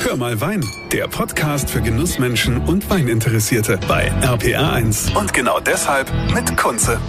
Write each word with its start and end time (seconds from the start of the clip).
Hör 0.00 0.16
mal 0.16 0.40
Wein, 0.40 0.64
der 0.92 1.08
Podcast 1.08 1.68
für 1.68 1.82
Genussmenschen 1.82 2.58
und 2.66 2.88
Weininteressierte 2.88 3.78
bei 3.88 4.12
RPR1. 4.22 5.16
Und 5.18 5.32
genau 5.32 5.58
deshalb 5.58 6.10
mit 6.32 6.56
Kunze. 6.56 7.00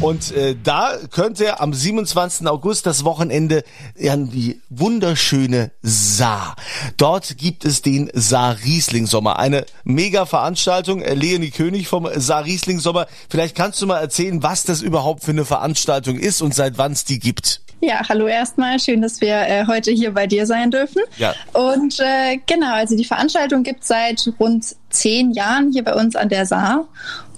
Und 0.00 0.32
äh, 0.32 0.56
da 0.62 0.96
könnt 1.10 1.40
ihr 1.40 1.60
am 1.60 1.74
27. 1.74 2.46
August 2.46 2.86
das 2.86 3.04
Wochenende 3.04 3.64
an 4.08 4.30
die 4.30 4.60
wunderschöne 4.70 5.72
Saar. 5.82 6.56
Dort 6.96 7.36
gibt 7.36 7.66
es 7.66 7.82
den 7.82 8.10
Saar 8.14 8.56
Riesling 8.64 9.06
Sommer. 9.06 9.38
Eine 9.38 9.66
mega 9.84 10.24
Veranstaltung. 10.24 11.02
Äh, 11.02 11.14
Leonie 11.14 11.50
König 11.50 11.86
vom 11.86 12.08
Saar 12.16 12.44
Riesling 12.46 12.78
Sommer. 12.78 13.08
Vielleicht 13.28 13.54
kannst 13.54 13.82
du 13.82 13.86
mal 13.86 13.98
erzählen, 13.98 14.42
was 14.42 14.64
das 14.64 14.80
überhaupt 14.80 15.22
für 15.22 15.32
eine 15.32 15.44
Veranstaltung 15.44 16.18
ist 16.18 16.40
und 16.40 16.54
seit 16.54 16.78
wann 16.78 16.92
es 16.92 17.04
die 17.04 17.18
gibt. 17.18 17.60
Ja, 17.82 18.06
hallo 18.08 18.26
erstmal. 18.26 18.78
Schön, 18.78 19.00
dass 19.00 19.22
wir 19.22 19.36
äh, 19.36 19.66
heute 19.66 19.90
hier 19.90 20.12
bei 20.12 20.26
dir 20.26 20.44
sein 20.44 20.70
dürfen. 20.70 21.00
Ja. 21.16 21.34
Und 21.54 21.98
äh, 21.98 22.38
genau, 22.46 22.74
also 22.74 22.94
die 22.94 23.06
Veranstaltung 23.06 23.62
gibt 23.62 23.84
seit 23.84 24.30
rund 24.38 24.76
zehn 24.90 25.30
Jahren 25.30 25.72
hier 25.72 25.82
bei 25.82 25.94
uns 25.94 26.14
an 26.14 26.28
der 26.28 26.44
Saar. 26.44 26.88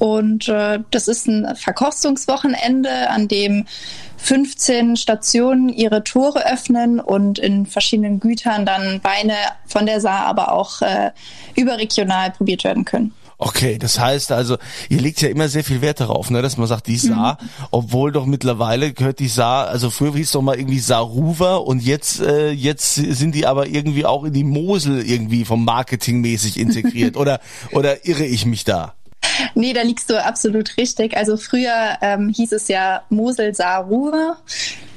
Und 0.01 0.49
äh, 0.49 0.81
das 0.91 1.07
ist 1.07 1.29
ein 1.29 1.55
Verkostungswochenende, 1.55 3.09
an 3.09 3.29
dem 3.29 3.67
15 4.17 4.97
Stationen 4.97 5.69
ihre 5.69 6.03
Tore 6.03 6.45
öffnen 6.45 6.99
und 6.99 7.39
in 7.39 7.67
verschiedenen 7.67 8.19
Gütern 8.19 8.67
dann 8.67 9.03
Weine 9.05 9.35
von 9.67 9.87
der 9.87 10.01
Saar, 10.01 10.27
aber 10.27 10.53
auch 10.53 10.83
äh, 10.83 11.13
überregional 11.55 12.33
probiert 12.33 12.65
werden 12.65 12.85
können. 12.85 13.15
Okay, 13.45 13.77
das 13.77 13.99
heißt 13.99 14.31
also, 14.31 14.57
ihr 14.89 15.01
legt 15.01 15.21
ja 15.21 15.29
immer 15.29 15.49
sehr 15.49 15.65
viel 15.65 15.81
Wert 15.81 15.99
darauf, 15.99 16.31
ne, 16.31 16.43
dass 16.43 16.59
man 16.59 16.69
sagt, 16.69 16.87
die 16.87 16.97
Saar, 16.97 17.39
mhm. 17.41 17.49
obwohl 17.73 18.13
doch 18.13 18.25
mittlerweile 18.25 18.93
gehört 18.93 19.19
die 19.19 19.27
Saar, 19.27 19.67
also 19.67 19.91
früher 19.91 20.15
hieß 20.15 20.27
es 20.27 20.31
doch 20.33 20.43
mal 20.43 20.57
irgendwie 20.57 20.79
Saarrufer 20.79 21.67
und 21.67 21.83
jetzt 21.83 22.21
äh, 22.21 22.53
jetzt 22.53 22.95
sind 22.95 23.35
die 23.35 23.45
aber 23.45 23.67
irgendwie 23.67 24.07
auch 24.07 24.23
in 24.23 24.33
die 24.33 24.45
Mosel 24.45 25.05
irgendwie 25.05 25.45
vom 25.45 25.65
Marketing 25.65 26.21
mäßig 26.21 26.57
integriert 26.57 27.17
oder 27.17 27.41
oder 27.73 28.07
irre 28.07 28.25
ich 28.25 28.47
mich 28.47 28.63
da? 28.63 28.95
Nee, 29.57 29.73
da 29.73 29.83
liegst 29.83 30.09
du 30.09 30.25
absolut 30.25 30.77
richtig. 30.77 31.17
Also 31.17 31.37
früher 31.37 31.99
ähm, 32.01 32.29
hieß 32.29 32.53
es 32.53 32.69
ja 32.69 33.03
Mosel 33.09 33.57
Saarrufer. 33.57 34.37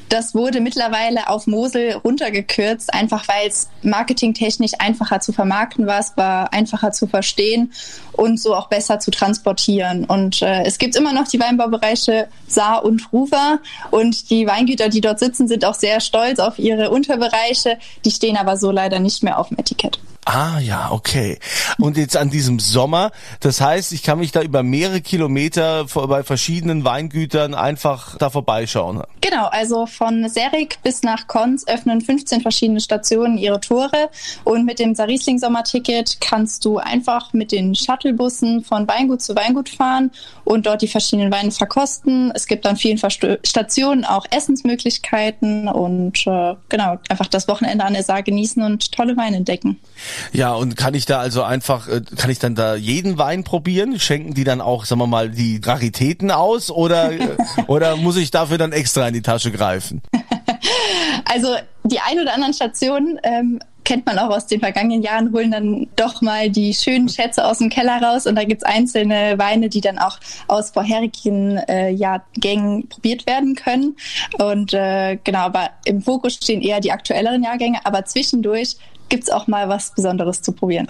Das 0.10 0.36
wurde 0.36 0.62
mittlerweile 0.62 1.30
auf 1.30 1.48
Mosel 1.48 1.94
runtergekürzt, 1.94 2.94
einfach 2.94 3.28
weil 3.28 3.48
es 3.48 3.70
marketingtechnisch 3.82 4.74
einfacher 4.78 5.20
zu 5.20 5.34
vermarkten 5.34 5.88
war, 5.88 6.00
es 6.00 6.16
war 6.16 6.54
einfacher 6.54 6.92
zu 6.92 7.08
verstehen 7.08 7.74
und 8.12 8.40
so 8.40 8.56
auch 8.56 8.68
besser 8.68 9.00
zu 9.00 9.10
transportieren. 9.10 10.06
Und 10.06 10.42
äh, 10.42 10.64
es 10.64 10.78
gibt 10.78 10.96
immer 10.96 11.14
noch 11.14 11.28
die 11.28 11.40
Weinbaubereiche 11.40 12.28
Saar 12.48 12.86
und 12.86 13.12
Ruwer 13.12 13.60
und 13.90 14.30
die 14.30 14.46
Weingüter, 14.46 14.90
die 14.90 15.02
dort 15.02 15.20
sitzen, 15.20 15.48
sind 15.48 15.66
auch 15.66 15.76
sehr 15.76 16.00
stolz 16.00 16.40
auf 16.40 16.60
ihre 16.60 16.92
Unterbereiche. 16.92 17.78
Die 18.06 18.12
stehen 18.12 18.38
aber 18.38 18.58
so 18.58 18.72
leider 18.72 19.00
nicht 19.00 19.24
mehr 19.24 19.40
auf 19.40 19.50
dem 19.50 19.58
Etikett. 19.58 20.00
Ah 20.28 20.58
ja, 20.60 20.92
okay. 20.92 21.38
Und 21.78 21.98
jetzt 21.98 22.18
an 22.18 22.32
diesem 22.32 22.58
Sommer, 22.58 23.12
das 23.42 23.62
heißt, 23.62 23.92
ich 23.92 24.02
kann 24.02 24.18
mich 24.18 24.32
da 24.32 24.42
über 24.42 24.64
mehrere 24.64 25.02
Kilometer 25.02 25.86
bei 25.86 26.24
verschiedenen 26.24 26.84
Weingütern 26.84 27.54
einfach 27.54 28.18
da 28.18 28.32
vorbeischauen. 28.32 29.04
Genau, 29.22 29.46
also 29.46 29.86
von 29.86 30.28
Serik 30.28 30.80
bis 30.82 31.04
nach 31.04 31.28
Konz 31.28 31.68
öffnen 31.68 32.02
15 32.02 32.42
verschiedene 32.42 32.80
Stationen 32.80 33.38
ihre 33.38 33.60
Tore 33.60 34.10
und 34.44 34.66
mit 34.66 34.80
dem 34.80 34.96
Sarisling 34.96 35.38
Sommerticket 35.38 36.18
kannst 36.22 36.66
du 36.66 36.80
einfach 36.80 37.32
mit 37.34 37.52
den 37.52 37.76
Shuttlebussen 37.76 38.64
von 38.64 38.88
Weingut 38.88 39.22
zu 39.22 39.36
Weingut 39.36 39.70
fahren 39.70 40.10
und 40.44 40.66
dort 40.66 40.82
die 40.82 40.88
verschiedenen 40.88 41.32
Weine 41.32 41.52
verkosten. 41.52 42.32
Es 42.34 42.48
gibt 42.48 42.66
an 42.66 42.78
vielen 42.78 42.98
Stationen 42.98 44.06
auch 44.06 44.26
Essensmöglichkeiten 44.32 45.68
und 45.68 46.26
äh, 46.26 46.56
genau, 46.70 46.98
einfach 47.10 47.28
das 47.28 47.48
Wochenende 47.48 47.86
an 47.86 47.94
der 47.94 48.04
Saar 48.04 48.24
genießen 48.24 48.64
und 48.64 48.92
tolle 48.92 49.16
Weine 49.18 49.38
entdecken. 49.38 49.80
Ja, 50.34 50.54
und 50.54 50.76
kann 50.78 50.94
ich 50.94 51.06
da 51.06 51.20
also 51.20 51.44
einfach, 51.44 51.88
äh, 51.88 52.02
kann 52.18 52.30
ich 52.30 52.40
dann 52.40 52.56
da 52.56 52.76
jeden 52.76 53.18
Wein 53.18 53.44
probieren? 53.44 54.00
Schenken 54.00 54.34
die 54.34 54.44
dann 54.44 54.62
auch, 54.62 54.86
sagen 54.86 55.02
wir 55.02 55.08
mal, 55.08 55.30
die 55.30 55.62
Raritäten 55.64 56.32
aus 56.32 56.72
oder, 56.72 57.12
oder 57.68 57.96
muss 57.96 58.18
ich 58.18 58.32
dafür 58.32 58.58
dann 58.58 58.72
extra 58.72 59.08
in 59.08 59.14
die 59.14 59.22
Tasche 59.22 59.52
greifen? 59.52 60.02
Also 61.28 61.56
die 61.84 62.00
ein 62.00 62.20
oder 62.20 62.34
anderen 62.34 62.54
Stationen 62.54 63.20
ähm, 63.24 63.60
kennt 63.86 64.06
man 64.06 64.20
auch 64.20 64.30
aus 64.30 64.48
den 64.48 64.60
vergangenen 64.60 65.02
Jahren, 65.02 65.32
holen 65.32 65.52
dann 65.52 65.88
doch 65.96 66.22
mal 66.22 66.50
die 66.50 66.74
schönen 66.74 67.08
Schätze 67.08 67.46
aus 67.46 67.60
dem 67.60 67.70
Keller 67.70 68.02
raus 68.02 68.26
und 68.26 68.36
da 68.36 68.44
gibt's 68.44 68.64
einzelne 68.64 69.36
Weine, 69.38 69.70
die 69.70 69.80
dann 69.80 69.98
auch 69.98 70.18
aus 70.48 70.72
vorherigen 70.72 71.58
äh, 71.58 71.92
Jahrgängen 71.92 72.90
probiert 72.90 73.28
werden 73.28 73.56
können. 73.56 73.96
Und 74.40 74.74
äh, 74.74 75.18
genau, 75.24 75.40
aber 75.40 75.70
im 75.86 76.02
Fokus 76.02 76.34
stehen 76.34 76.62
eher 76.62 76.82
die 76.82 76.92
aktuelleren 76.92 77.44
Jahrgänge, 77.44 77.80
aber 77.86 78.04
zwischendurch 78.06 78.76
gibt's 79.10 79.30
auch 79.30 79.48
mal 79.48 79.70
was 79.70 79.92
Besonderes 79.92 80.42
zu 80.42 80.52
probieren. 80.52 80.88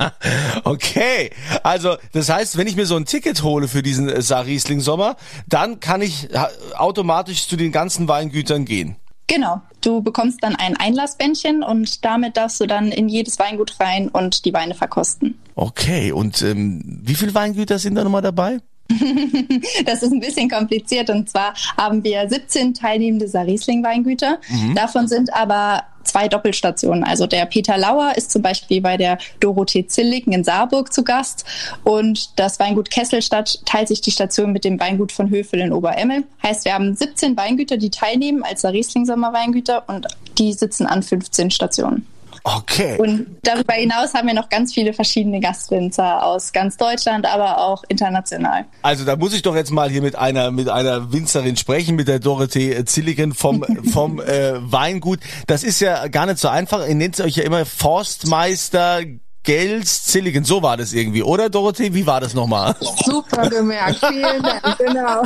okay, 0.64 1.30
also 1.62 1.96
das 2.12 2.28
heißt, 2.28 2.56
wenn 2.56 2.66
ich 2.66 2.76
mir 2.76 2.86
so 2.86 2.96
ein 2.96 3.06
Ticket 3.06 3.42
hole 3.42 3.68
für 3.68 3.82
diesen 3.82 4.08
äh, 4.08 4.22
Saar 4.22 4.46
Riesling 4.46 4.80
Sommer, 4.80 5.16
dann 5.48 5.80
kann 5.80 6.02
ich 6.02 6.28
automatisch 6.76 7.48
zu 7.48 7.56
den 7.56 7.72
ganzen 7.72 8.08
Weingütern 8.08 8.64
gehen. 8.64 8.96
Genau, 9.30 9.60
du 9.80 10.02
bekommst 10.02 10.42
dann 10.42 10.56
ein 10.56 10.76
Einlassbändchen 10.76 11.62
und 11.62 12.04
damit 12.04 12.36
darfst 12.36 12.60
du 12.60 12.66
dann 12.66 12.90
in 12.90 13.08
jedes 13.08 13.38
Weingut 13.38 13.78
rein 13.78 14.08
und 14.08 14.44
die 14.44 14.52
Weine 14.52 14.74
verkosten. 14.74 15.38
Okay, 15.54 16.10
und 16.10 16.42
ähm, 16.42 16.82
wie 16.84 17.14
viele 17.14 17.32
Weingüter 17.32 17.78
sind 17.78 17.94
da 17.94 18.02
nochmal 18.02 18.22
dabei? 18.22 18.58
das 19.86 20.02
ist 20.02 20.12
ein 20.12 20.18
bisschen 20.18 20.50
kompliziert 20.50 21.10
und 21.10 21.30
zwar 21.30 21.54
haben 21.76 22.02
wir 22.02 22.28
17 22.28 22.74
teilnehmende 22.74 23.28
Saarriesling-Weingüter. 23.28 24.40
Mhm. 24.48 24.74
Davon 24.74 25.06
sind 25.06 25.32
aber 25.32 25.84
zwei 26.04 26.28
Doppelstationen. 26.28 27.04
Also 27.04 27.26
der 27.26 27.46
Peter 27.46 27.76
Lauer 27.76 28.12
ist 28.16 28.30
zum 28.30 28.42
Beispiel 28.42 28.80
bei 28.80 28.96
der 28.96 29.18
Dorothee 29.40 29.86
Zilliken 29.86 30.32
in 30.32 30.44
Saarburg 30.44 30.92
zu 30.92 31.04
Gast 31.04 31.44
und 31.84 32.38
das 32.38 32.58
Weingut 32.58 32.90
Kesselstadt 32.90 33.64
teilt 33.66 33.88
sich 33.88 34.00
die 34.00 34.10
Station 34.10 34.52
mit 34.52 34.64
dem 34.64 34.78
Weingut 34.80 35.12
von 35.12 35.30
Höfel 35.30 35.60
in 35.60 35.72
Oberemmel. 35.72 36.24
Heißt, 36.42 36.64
wir 36.64 36.74
haben 36.74 36.94
17 36.94 37.36
Weingüter, 37.36 37.76
die 37.76 37.90
teilnehmen 37.90 38.42
als 38.42 38.64
Riesling 38.64 39.06
Sommerweingüter 39.06 39.88
und 39.88 40.06
die 40.38 40.52
sitzen 40.52 40.86
an 40.86 41.02
15 41.02 41.50
Stationen. 41.50 42.06
Okay. 42.44 42.96
Und 42.98 43.38
darüber 43.42 43.74
hinaus 43.74 44.14
haben 44.14 44.26
wir 44.26 44.34
noch 44.34 44.48
ganz 44.48 44.72
viele 44.72 44.92
verschiedene 44.92 45.40
Gastwinzer 45.40 46.24
aus 46.24 46.52
ganz 46.52 46.76
Deutschland, 46.76 47.26
aber 47.26 47.58
auch 47.58 47.84
international. 47.88 48.64
Also 48.82 49.04
da 49.04 49.16
muss 49.16 49.34
ich 49.34 49.42
doch 49.42 49.54
jetzt 49.54 49.70
mal 49.70 49.90
hier 49.90 50.02
mit 50.02 50.16
einer 50.16 50.50
mit 50.50 50.68
einer 50.68 51.12
Winzerin 51.12 51.56
sprechen, 51.56 51.96
mit 51.96 52.08
der 52.08 52.18
Dorothee 52.18 52.84
Zilligen 52.84 53.34
vom 53.34 53.62
vom 53.92 54.20
äh, 54.20 54.54
Weingut. 54.60 55.20
Das 55.46 55.64
ist 55.64 55.80
ja 55.80 56.08
gar 56.08 56.26
nicht 56.26 56.38
so 56.38 56.48
einfach. 56.48 56.86
Ihr 56.86 56.94
nennt 56.94 57.20
euch 57.20 57.36
ja 57.36 57.44
immer 57.44 57.64
Forstmeister 57.66 59.02
Gels 59.42 60.04
Zilligen, 60.04 60.44
so 60.44 60.62
war 60.62 60.76
das 60.76 60.92
irgendwie, 60.92 61.22
oder 61.22 61.48
Dorothee? 61.48 61.94
Wie 61.94 62.06
war 62.06 62.20
das 62.20 62.34
nochmal? 62.34 62.76
Super 63.04 63.48
gemerkt, 63.48 63.98
vielen 63.98 64.42
Dank, 64.42 64.78
genau. 64.78 65.22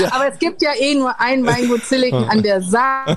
ja. 0.00 0.12
Aber 0.12 0.32
es 0.32 0.38
gibt 0.40 0.62
ja 0.62 0.70
eh 0.76 0.96
nur 0.96 1.20
ein 1.20 1.46
Weingut 1.46 1.84
Zilligen 1.84 2.28
an 2.28 2.42
der 2.42 2.60
Saar. 2.60 3.16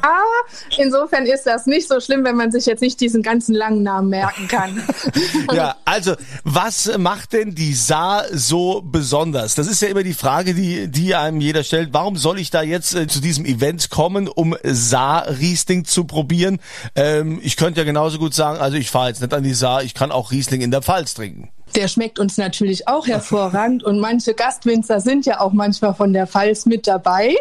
Insofern 0.78 1.26
ist 1.26 1.46
das 1.46 1.66
nicht 1.66 1.88
so 1.88 2.00
schlimm, 2.00 2.24
wenn 2.24 2.36
man 2.36 2.52
sich 2.52 2.68
jetzt 2.68 2.82
nicht 2.82 3.02
diesen 3.02 3.24
ganzen 3.24 3.56
langen 3.56 3.82
Namen 3.82 4.10
merken 4.10 4.48
kann. 4.48 4.84
ja, 5.54 5.76
also 5.84 6.14
was 6.44 6.96
macht 7.00 7.34
denn 7.34 7.56
die 7.56 7.74
Saar 7.74 8.26
so 8.32 8.84
besonders? 8.86 9.56
Das 9.56 9.66
ist 9.66 9.82
ja 9.82 9.88
immer 9.88 10.04
die 10.04 10.14
Frage, 10.14 10.54
die, 10.54 10.90
die 10.90 11.16
einem 11.16 11.42
jeder 11.42 11.64
stellt. 11.64 11.90
Warum 11.92 12.18
soll 12.18 12.40
ich 12.40 12.52
da 12.52 12.62
jetzt 12.62 12.94
äh, 12.94 13.08
zu 13.08 13.20
diesem 13.20 13.46
Event 13.46 13.90
kommen, 13.90 14.28
um 14.28 14.56
Saar-Riesling 14.64 15.86
zu 15.86 16.04
probieren? 16.04 16.60
Ähm, 16.96 17.40
ich 17.42 17.58
könnte 17.58 17.82
ja 17.82 17.86
genauso 17.86 18.20
gut 18.20 18.36
sagen, 18.36 18.60
also 18.60 18.78
ich 18.78 18.92
fahre 18.92 19.08
jetzt 19.08 19.22
nicht 19.22 19.34
an 19.34 19.42
die 19.42 19.56
Saar 19.56 19.71
ich 19.80 19.94
kann 19.94 20.12
auch 20.12 20.32
Riesling 20.32 20.62
in 20.62 20.72
der 20.72 20.82
Pfalz 20.82 21.14
trinken. 21.14 21.50
Der 21.76 21.88
schmeckt 21.88 22.20
uns 22.20 22.38
natürlich 22.38 22.90
auch 22.90 23.08
hervorragend 23.08 23.84
und 23.84 24.00
manche 24.00 24.34
Gastwinzer 24.34 25.00
sind 25.00 25.26
ja 25.26 25.40
auch 25.40 25.54
manchmal 25.54 25.94
von 25.94 26.12
der 26.12 26.28
Pfalz 26.28 26.66
mit 26.66 26.86
dabei. 26.86 27.34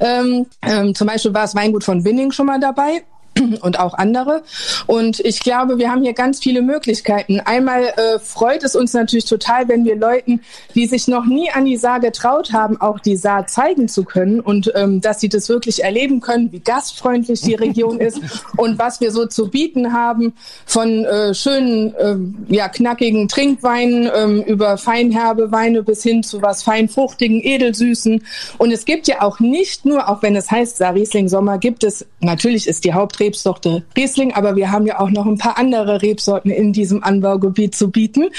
Ähm, 0.00 0.46
ähm, 0.62 0.94
zum 0.96 1.06
Beispiel 1.06 1.32
war 1.32 1.44
es 1.44 1.54
Weingut 1.54 1.84
von 1.84 2.04
Winning 2.04 2.32
schon 2.32 2.46
mal 2.46 2.58
dabei 2.58 3.04
und 3.60 3.78
auch 3.78 3.94
andere. 3.94 4.42
Und 4.86 5.20
ich 5.20 5.40
glaube, 5.40 5.78
wir 5.78 5.90
haben 5.90 6.02
hier 6.02 6.12
ganz 6.12 6.40
viele 6.40 6.62
Möglichkeiten. 6.62 7.40
Einmal 7.40 7.84
äh, 7.84 8.18
freut 8.18 8.62
es 8.64 8.76
uns 8.76 8.92
natürlich 8.92 9.24
total, 9.24 9.68
wenn 9.68 9.84
wir 9.84 9.96
Leuten, 9.96 10.40
die 10.74 10.86
sich 10.86 11.08
noch 11.08 11.26
nie 11.26 11.50
an 11.50 11.64
die 11.64 11.76
Saar 11.76 12.00
getraut 12.00 12.52
haben, 12.52 12.80
auch 12.80 12.98
die 13.00 13.16
Saar 13.16 13.46
zeigen 13.46 13.88
zu 13.88 14.04
können 14.04 14.40
und 14.40 14.72
ähm, 14.74 15.00
dass 15.00 15.20
sie 15.20 15.28
das 15.28 15.48
wirklich 15.48 15.84
erleben 15.84 16.20
können, 16.20 16.52
wie 16.52 16.60
gastfreundlich 16.60 17.40
die 17.42 17.54
Region 17.54 18.00
ist 18.00 18.20
und 18.56 18.78
was 18.78 19.00
wir 19.00 19.12
so 19.12 19.26
zu 19.26 19.48
bieten 19.48 19.92
haben 19.92 20.34
von 20.66 21.04
äh, 21.04 21.34
schönen, 21.34 21.94
äh, 21.94 22.54
ja, 22.54 22.68
knackigen 22.68 23.28
Trinkweinen 23.28 24.10
ähm, 24.14 24.42
über 24.42 24.78
feinherbe 24.78 25.52
Weine 25.52 25.82
bis 25.82 26.02
hin 26.02 26.22
zu 26.22 26.42
was 26.42 26.62
feinfruchtigen, 26.62 27.42
edelsüßen. 27.42 28.24
Und 28.58 28.72
es 28.72 28.84
gibt 28.84 29.08
ja 29.08 29.22
auch 29.22 29.40
nicht 29.40 29.84
nur, 29.84 30.08
auch 30.08 30.22
wenn 30.22 30.36
es 30.36 30.50
heißt 30.50 30.78
Saar 30.78 30.94
Riesling 30.94 31.28
Sommer, 31.28 31.58
gibt 31.58 31.84
es, 31.84 32.06
natürlich 32.20 32.66
ist 32.66 32.84
die 32.84 32.92
Hauptrebsorte 32.92 33.27
Rebsorte 33.28 33.84
Riesling, 33.94 34.32
aber 34.32 34.56
wir 34.56 34.72
haben 34.72 34.86
ja 34.86 34.98
auch 35.00 35.10
noch 35.10 35.26
ein 35.26 35.36
paar 35.36 35.58
andere 35.58 36.00
Rebsorten 36.00 36.50
in 36.50 36.72
diesem 36.72 37.04
Anbaugebiet 37.04 37.74
zu 37.74 37.90
bieten. 37.90 38.30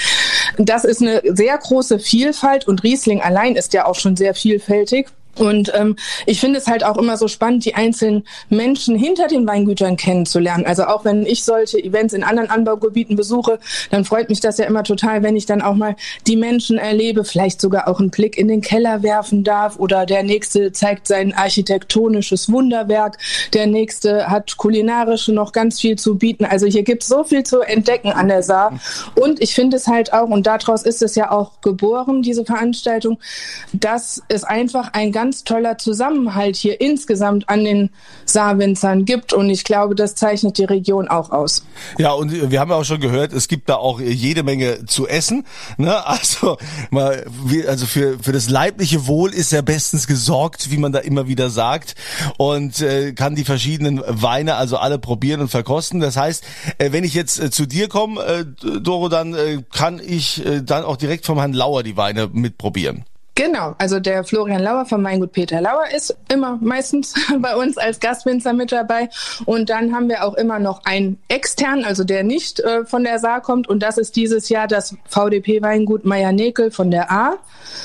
Das 0.58 0.84
ist 0.84 1.00
eine 1.00 1.22
sehr 1.24 1.56
große 1.58 2.00
Vielfalt 2.00 2.66
und 2.66 2.82
Riesling 2.82 3.20
allein 3.20 3.54
ist 3.54 3.72
ja 3.72 3.86
auch 3.86 3.94
schon 3.94 4.16
sehr 4.16 4.34
vielfältig. 4.34 5.06
Und 5.40 5.72
ähm, 5.74 5.96
ich 6.26 6.38
finde 6.38 6.58
es 6.58 6.66
halt 6.66 6.84
auch 6.84 6.98
immer 6.98 7.16
so 7.16 7.26
spannend, 7.26 7.64
die 7.64 7.74
einzelnen 7.74 8.24
Menschen 8.50 8.94
hinter 8.94 9.26
den 9.26 9.46
Weingütern 9.46 9.96
kennenzulernen. 9.96 10.66
Also 10.66 10.84
auch 10.84 11.06
wenn 11.06 11.24
ich 11.24 11.44
solche 11.44 11.82
Events 11.82 12.12
in 12.12 12.22
anderen 12.22 12.50
Anbaugebieten 12.50 13.16
besuche, 13.16 13.58
dann 13.90 14.04
freut 14.04 14.28
mich 14.28 14.40
das 14.40 14.58
ja 14.58 14.66
immer 14.66 14.82
total, 14.82 15.22
wenn 15.22 15.36
ich 15.36 15.46
dann 15.46 15.62
auch 15.62 15.74
mal 15.74 15.96
die 16.26 16.36
Menschen 16.36 16.76
erlebe, 16.76 17.24
vielleicht 17.24 17.62
sogar 17.62 17.88
auch 17.88 18.00
einen 18.00 18.10
Blick 18.10 18.36
in 18.36 18.48
den 18.48 18.60
Keller 18.60 19.02
werfen 19.02 19.42
darf 19.42 19.78
oder 19.78 20.04
der 20.04 20.24
nächste 20.24 20.72
zeigt 20.72 21.06
sein 21.06 21.32
architektonisches 21.32 22.52
Wunderwerk, 22.52 23.16
der 23.54 23.66
nächste 23.66 24.28
hat 24.28 24.58
kulinarisch 24.58 25.28
noch 25.28 25.52
ganz 25.52 25.80
viel 25.80 25.96
zu 25.96 26.16
bieten. 26.16 26.44
Also 26.44 26.66
hier 26.66 26.82
gibt 26.82 27.02
es 27.02 27.08
so 27.08 27.24
viel 27.24 27.44
zu 27.44 27.60
entdecken 27.60 28.12
an 28.12 28.28
der 28.28 28.42
Saar. 28.42 28.78
Und 29.14 29.40
ich 29.40 29.54
finde 29.54 29.78
es 29.78 29.86
halt 29.86 30.12
auch, 30.12 30.28
und 30.28 30.46
daraus 30.46 30.82
ist 30.82 31.00
es 31.00 31.14
ja 31.14 31.30
auch 31.30 31.62
geboren, 31.62 32.20
diese 32.20 32.44
Veranstaltung, 32.44 33.18
dass 33.72 34.22
es 34.28 34.44
einfach 34.44 34.92
ein 34.92 35.12
ganz 35.12 35.29
toller 35.44 35.78
Zusammenhalt 35.78 36.56
hier 36.56 36.80
insgesamt 36.80 37.48
an 37.48 37.64
den 37.64 37.90
Saarwinzern 38.24 39.04
gibt. 39.04 39.32
Und 39.32 39.50
ich 39.50 39.64
glaube, 39.64 39.94
das 39.94 40.14
zeichnet 40.14 40.58
die 40.58 40.64
Region 40.64 41.08
auch 41.08 41.30
aus. 41.30 41.64
Ja, 41.98 42.12
und 42.12 42.50
wir 42.50 42.60
haben 42.60 42.70
ja 42.70 42.76
auch 42.76 42.84
schon 42.84 43.00
gehört, 43.00 43.32
es 43.32 43.48
gibt 43.48 43.68
da 43.68 43.76
auch 43.76 44.00
jede 44.00 44.42
Menge 44.42 44.86
zu 44.86 45.06
essen. 45.06 45.44
Ne? 45.76 45.96
Also, 46.20 46.58
mal, 46.90 47.24
also 47.66 47.86
für, 47.86 48.18
für 48.18 48.32
das 48.32 48.50
leibliche 48.50 49.06
Wohl 49.06 49.32
ist 49.32 49.52
ja 49.52 49.62
bestens 49.62 50.06
gesorgt, 50.06 50.70
wie 50.70 50.76
man 50.76 50.92
da 50.92 50.98
immer 50.98 51.28
wieder 51.28 51.50
sagt. 51.50 51.94
Und 52.36 52.80
äh, 52.80 53.12
kann 53.12 53.36
die 53.36 53.44
verschiedenen 53.44 54.02
Weine 54.06 54.56
also 54.56 54.76
alle 54.76 54.98
probieren 54.98 55.40
und 55.40 55.48
verkosten. 55.48 56.00
Das 56.00 56.16
heißt, 56.16 56.44
äh, 56.78 56.92
wenn 56.92 57.04
ich 57.04 57.14
jetzt 57.14 57.40
äh, 57.40 57.50
zu 57.50 57.66
dir 57.66 57.88
komme, 57.88 58.22
äh, 58.22 58.44
Doro, 58.80 59.08
dann 59.08 59.34
äh, 59.34 59.62
kann 59.72 60.00
ich 60.04 60.44
äh, 60.44 60.62
dann 60.62 60.84
auch 60.84 60.96
direkt 60.96 61.26
vom 61.26 61.38
Herrn 61.38 61.52
Lauer 61.52 61.82
die 61.82 61.96
Weine 61.96 62.28
mitprobieren. 62.32 63.04
Genau, 63.40 63.74
also 63.78 64.00
der 64.00 64.22
Florian 64.22 64.62
Lauer 64.62 64.84
von 64.84 65.02
Weingut 65.02 65.32
Peter 65.32 65.62
Lauer 65.62 65.84
ist 65.96 66.14
immer 66.30 66.58
meistens 66.60 67.14
bei 67.38 67.56
uns 67.56 67.78
als 67.78 67.98
Gastwinzer 67.98 68.52
mit 68.52 68.70
dabei. 68.70 69.08
Und 69.46 69.70
dann 69.70 69.94
haben 69.94 70.10
wir 70.10 70.24
auch 70.24 70.34
immer 70.34 70.58
noch 70.58 70.84
einen 70.84 71.18
extern, 71.28 71.82
also 71.82 72.04
der 72.04 72.22
nicht 72.22 72.60
äh, 72.60 72.84
von 72.84 73.02
der 73.02 73.18
Saar 73.18 73.40
kommt. 73.40 73.66
Und 73.66 73.82
das 73.82 73.96
ist 73.96 74.16
dieses 74.16 74.50
Jahr 74.50 74.68
das 74.68 74.94
VDP-Weingut 75.08 76.04
Meier 76.04 76.32
Nekel 76.32 76.70
von 76.70 76.90
der 76.90 77.10
A. 77.10 77.38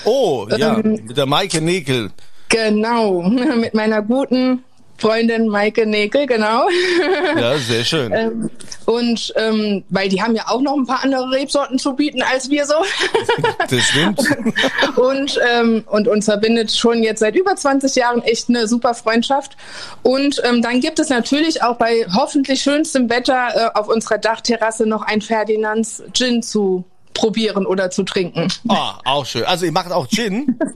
Oh, 0.04 0.46
ja, 0.50 0.78
ähm, 0.78 1.00
mit 1.06 1.16
der 1.16 1.26
Maike 1.26 1.62
Nekel. 1.62 2.12
Genau, 2.50 3.22
mit 3.56 3.74
meiner 3.74 4.02
guten 4.02 4.62
Freundin 4.98 5.48
Maike 5.48 5.86
Nägel, 5.86 6.26
genau. 6.26 6.68
Ja, 7.38 7.58
sehr 7.58 7.84
schön. 7.84 8.12
ähm, 8.14 8.50
und 8.86 9.34
ähm, 9.36 9.84
weil 9.90 10.10
die 10.10 10.22
haben 10.22 10.36
ja 10.36 10.44
auch 10.48 10.62
noch 10.62 10.76
ein 10.76 10.86
paar 10.86 11.04
andere 11.04 11.32
Rebsorten 11.32 11.78
zu 11.78 11.94
bieten 11.94 12.22
als 12.22 12.50
wir 12.50 12.66
so. 12.66 12.76
das 13.70 13.82
stimmt. 13.82 14.22
und, 14.96 15.40
ähm, 15.54 15.84
und 15.88 16.08
uns 16.08 16.26
verbindet 16.26 16.72
schon 16.72 17.04
jetzt 17.04 17.20
seit 17.20 17.36
über 17.36 17.56
20 17.56 17.96
Jahren 17.96 18.22
echt 18.22 18.50
eine 18.50 18.68
super 18.68 18.94
Freundschaft. 18.94 19.58
Und 20.02 20.42
ähm, 20.46 20.62
dann 20.62 20.80
gibt 20.80 21.00
es 21.00 21.10
natürlich 21.10 21.62
auch 21.64 21.78
bei 21.78 22.06
hoffentlich 22.16 22.62
schönstem 22.62 23.10
Wetter 23.10 23.50
äh, 23.74 23.78
auf 23.78 23.88
unserer 23.88 24.18
Dachterrasse 24.18 24.86
noch 24.86 25.02
ein 25.02 25.22
Ferdinands 25.22 26.04
Gin 26.14 26.42
zu 26.42 26.86
probieren 27.16 27.66
oder 27.66 27.90
zu 27.90 28.04
trinken. 28.04 28.48
Ah, 28.68 28.98
oh, 28.98 29.10
auch 29.10 29.26
schön. 29.26 29.44
Also 29.46 29.66
ihr 29.66 29.72
macht 29.72 29.92
auch 29.92 30.08
Gin? 30.08 30.60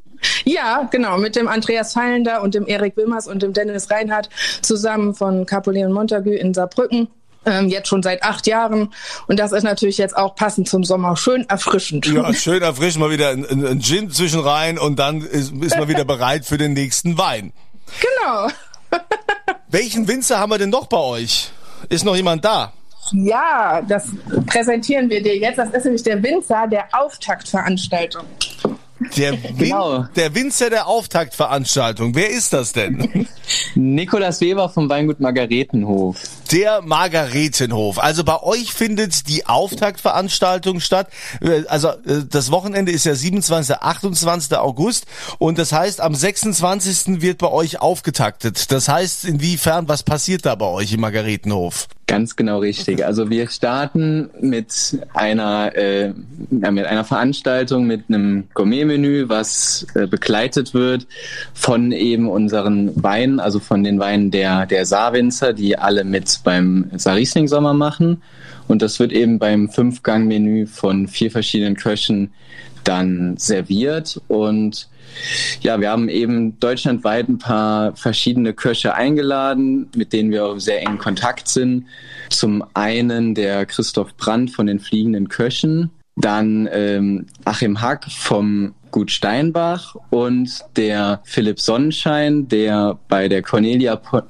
Ja, 0.43 0.87
genau, 0.91 1.17
mit 1.17 1.37
dem 1.37 1.47
Andreas 1.47 1.93
Fallender 1.93 2.41
und 2.41 2.53
dem 2.53 2.67
Erik 2.67 2.97
Wimmers 2.97 3.25
und 3.25 3.41
dem 3.41 3.53
Dennis 3.53 3.89
Reinhardt 3.89 4.29
zusammen 4.61 5.15
von 5.15 5.45
Capolet 5.45 5.85
und 5.85 5.93
Montagu 5.93 6.31
in 6.31 6.53
Saarbrücken. 6.53 7.07
Ähm, 7.45 7.69
jetzt 7.69 7.87
schon 7.87 8.03
seit 8.03 8.21
acht 8.21 8.45
Jahren. 8.47 8.93
Und 9.27 9.39
das 9.39 9.53
ist 9.53 9.63
natürlich 9.63 9.97
jetzt 9.97 10.17
auch 10.17 10.35
passend 10.35 10.67
zum 10.67 10.83
Sommer 10.83 11.15
schön 11.15 11.47
erfrischend. 11.47 12.05
Ja, 12.05 12.33
schön 12.33 12.61
erfrischend, 12.61 12.99
mal 12.99 13.11
wieder 13.11 13.29
ein, 13.29 13.45
ein 13.45 13.81
Gin 13.81 14.11
zwischen 14.11 14.41
rein 14.41 14.77
und 14.77 14.99
dann 14.99 15.21
ist, 15.21 15.53
ist 15.53 15.77
man 15.77 15.87
wieder 15.87 16.03
bereit 16.03 16.45
für 16.45 16.57
den 16.57 16.73
nächsten 16.73 17.17
Wein. 17.17 17.53
Genau. 18.01 18.49
Welchen 19.69 20.07
Winzer 20.07 20.39
haben 20.39 20.51
wir 20.51 20.57
denn 20.57 20.69
noch 20.69 20.87
bei 20.87 20.97
euch? 20.97 21.51
Ist 21.87 22.03
noch 22.03 22.15
jemand 22.15 22.43
da? 22.43 22.73
Ja, 23.13 23.81
das 23.87 24.07
präsentieren 24.45 25.09
wir 25.09 25.21
dir 25.21 25.37
jetzt. 25.37 25.57
Das 25.57 25.69
ist 25.71 25.85
nämlich 25.85 26.03
der 26.03 26.21
Winzer 26.21 26.67
der 26.67 26.85
Auftaktveranstaltung. 26.91 28.23
Der, 29.17 29.31
Win 29.43 29.57
genau. 29.57 30.03
der 30.15 30.35
Winzer 30.35 30.69
der 30.69 30.87
Auftaktveranstaltung. 30.87 32.15
Wer 32.15 32.29
ist 32.29 32.53
das 32.53 32.73
denn? 32.73 33.27
Nikolas 33.75 34.41
Weber 34.41 34.69
vom 34.69 34.89
Weingut 34.89 35.19
Margaretenhof. 35.19 36.17
Der 36.51 36.81
Margaretenhof. 36.81 37.99
Also 37.99 38.23
bei 38.23 38.41
euch 38.41 38.73
findet 38.73 39.27
die 39.27 39.45
Auftaktveranstaltung 39.45 40.79
statt. 40.79 41.07
Äh, 41.41 41.63
also 41.67 41.89
äh, 41.89 42.25
das 42.29 42.51
Wochenende 42.51 42.91
ist 42.91 43.05
ja 43.05 43.15
27. 43.15 43.77
28. 43.77 44.57
August 44.57 45.05
und 45.37 45.57
das 45.57 45.71
heißt 45.71 46.01
am 46.01 46.13
26. 46.13 47.21
wird 47.21 47.37
bei 47.37 47.49
euch 47.49 47.81
aufgetaktet. 47.81 48.71
Das 48.71 48.89
heißt 48.89 49.25
inwiefern, 49.25 49.87
was 49.87 50.03
passiert 50.03 50.45
da 50.45 50.55
bei 50.55 50.65
euch 50.65 50.93
im 50.93 51.01
Margaretenhof? 51.01 51.87
Ganz 52.09 52.35
genau 52.35 52.57
richtig. 52.57 53.05
Also 53.05 53.29
wir 53.29 53.47
starten 53.49 54.31
mit 54.41 54.97
einer 55.13 55.75
äh, 55.75 56.11
mit 56.49 56.85
einer 56.85 57.03
Veranstaltung 57.03 57.85
mit 57.85 58.05
einem 58.09 58.45
Gourmet-Menü, 58.55 59.29
was 59.29 59.85
äh, 59.93 60.07
begleitet 60.07 60.73
wird 60.73 61.05
von 61.53 61.91
eben 61.91 62.27
unseren 62.27 62.91
Weinen, 63.03 63.39
also 63.39 63.59
von 63.59 63.83
den 63.83 63.99
Weinen 63.99 64.31
der 64.31 64.65
der 64.65 64.87
Saarwinzer, 64.87 65.53
die 65.53 65.77
alle 65.77 66.03
mit 66.03 66.39
beim 66.43 66.89
Saarriesling 66.95 67.47
Sommer 67.47 67.75
machen. 67.75 68.23
Und 68.67 68.81
das 68.81 68.99
wird 68.99 69.11
eben 69.11 69.37
beim 69.37 69.69
Fünfgang-Menü 69.69 70.65
von 70.65 71.07
vier 71.07 71.29
verschiedenen 71.29 71.75
Köchen 71.75 72.31
dann 72.83 73.37
serviert 73.37 74.19
und 74.27 74.89
ja, 75.61 75.81
wir 75.81 75.89
haben 75.89 76.07
eben 76.07 76.59
deutschlandweit 76.59 77.29
ein 77.29 77.39
paar 77.39 77.95
verschiedene 77.95 78.53
Köche 78.53 78.93
eingeladen, 78.93 79.89
mit 79.95 80.13
denen 80.13 80.31
wir 80.31 80.45
auch 80.45 80.59
sehr 80.59 80.81
eng 80.81 80.91
in 80.93 80.97
Kontakt 80.97 81.47
sind. 81.47 81.85
Zum 82.29 82.63
einen 82.73 83.35
der 83.35 83.65
Christoph 83.65 84.15
Brandt 84.15 84.51
von 84.51 84.67
den 84.67 84.79
Fliegenden 84.79 85.27
Köchen, 85.27 85.89
dann 86.19 86.69
ähm, 86.71 87.25
Achim 87.45 87.81
Hack 87.81 88.05
vom 88.09 88.73
Gut 88.91 89.11
Steinbach 89.11 89.95
und 90.09 90.65
der 90.75 91.21
Philipp 91.23 91.59
Sonnenschein, 91.59 92.47
der 92.47 92.97
bei 93.07 93.27
der 93.27 93.41
Cornelia 93.41 93.95
po 93.95 94.21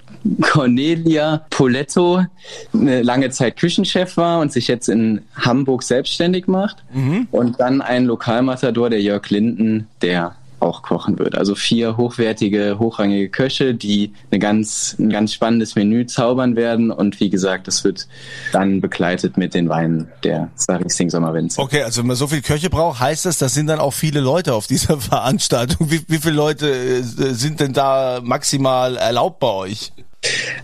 Cornelia 0.42 1.46
Poletto 1.50 2.26
eine 2.74 3.04
lange 3.04 3.30
Zeit 3.30 3.56
Küchenchef 3.56 4.18
war 4.18 4.42
und 4.42 4.52
sich 4.52 4.68
jetzt 4.68 4.90
in 4.90 5.22
Hamburg 5.34 5.82
selbstständig 5.82 6.48
macht. 6.48 6.84
Mhm. 6.94 7.30
Und 7.32 7.62
dann 7.62 7.82
ein 7.82 8.04
Lokalmatador, 8.04 8.90
der 8.90 9.02
Jörg 9.02 9.30
Linden, 9.30 9.88
der 10.02 10.36
auch 10.60 10.82
kochen 10.82 11.20
wird. 11.20 11.38
Also 11.38 11.56
vier 11.56 11.98
hochwertige, 11.98 12.78
hochrangige 12.80 13.30
Köche, 13.30 13.74
die 13.74 14.14
eine 14.32 14.40
ganz, 14.40 14.96
ein 15.00 15.10
ganz 15.10 15.34
spannendes 15.34 15.76
Menü 15.76 16.06
zaubern 16.06 16.56
werden. 16.56 16.92
Und 16.92 17.20
wie 17.20 17.30
gesagt, 17.30 17.68
das 17.68 17.84
wird 17.84 18.08
dann 18.52 18.82
begleitet 18.82 19.38
mit 19.38 19.54
den 19.54 19.70
Weinen 19.70 20.08
der 20.24 20.50
Sarising 20.56 21.10
Sommerwinzer. 21.10 21.62
Okay, 21.62 21.84
also 21.84 22.02
wenn 22.02 22.08
man 22.08 22.16
so 22.16 22.28
viele 22.28 22.42
Köche 22.42 22.70
braucht, 22.70 23.00
heißt 23.00 23.26
das, 23.26 23.38
das 23.38 23.54
sind 23.54 23.68
dann 23.68 23.80
auch 23.80 23.94
viele 23.94 24.20
Leute 24.20 24.54
auf 24.54 24.68
dieser 24.68 24.98
Veranstaltung. 25.00 25.92
Wie, 25.92 26.02
wie 26.08 26.18
viele 26.18 26.36
Leute 26.36 26.70
äh, 26.70 27.02
sind 27.02 27.60
denn 27.60 27.74
da 27.74 28.20
maximal 28.24 28.98
erlaubt 28.98 29.40
bei 29.40 29.48
euch? 29.48 29.92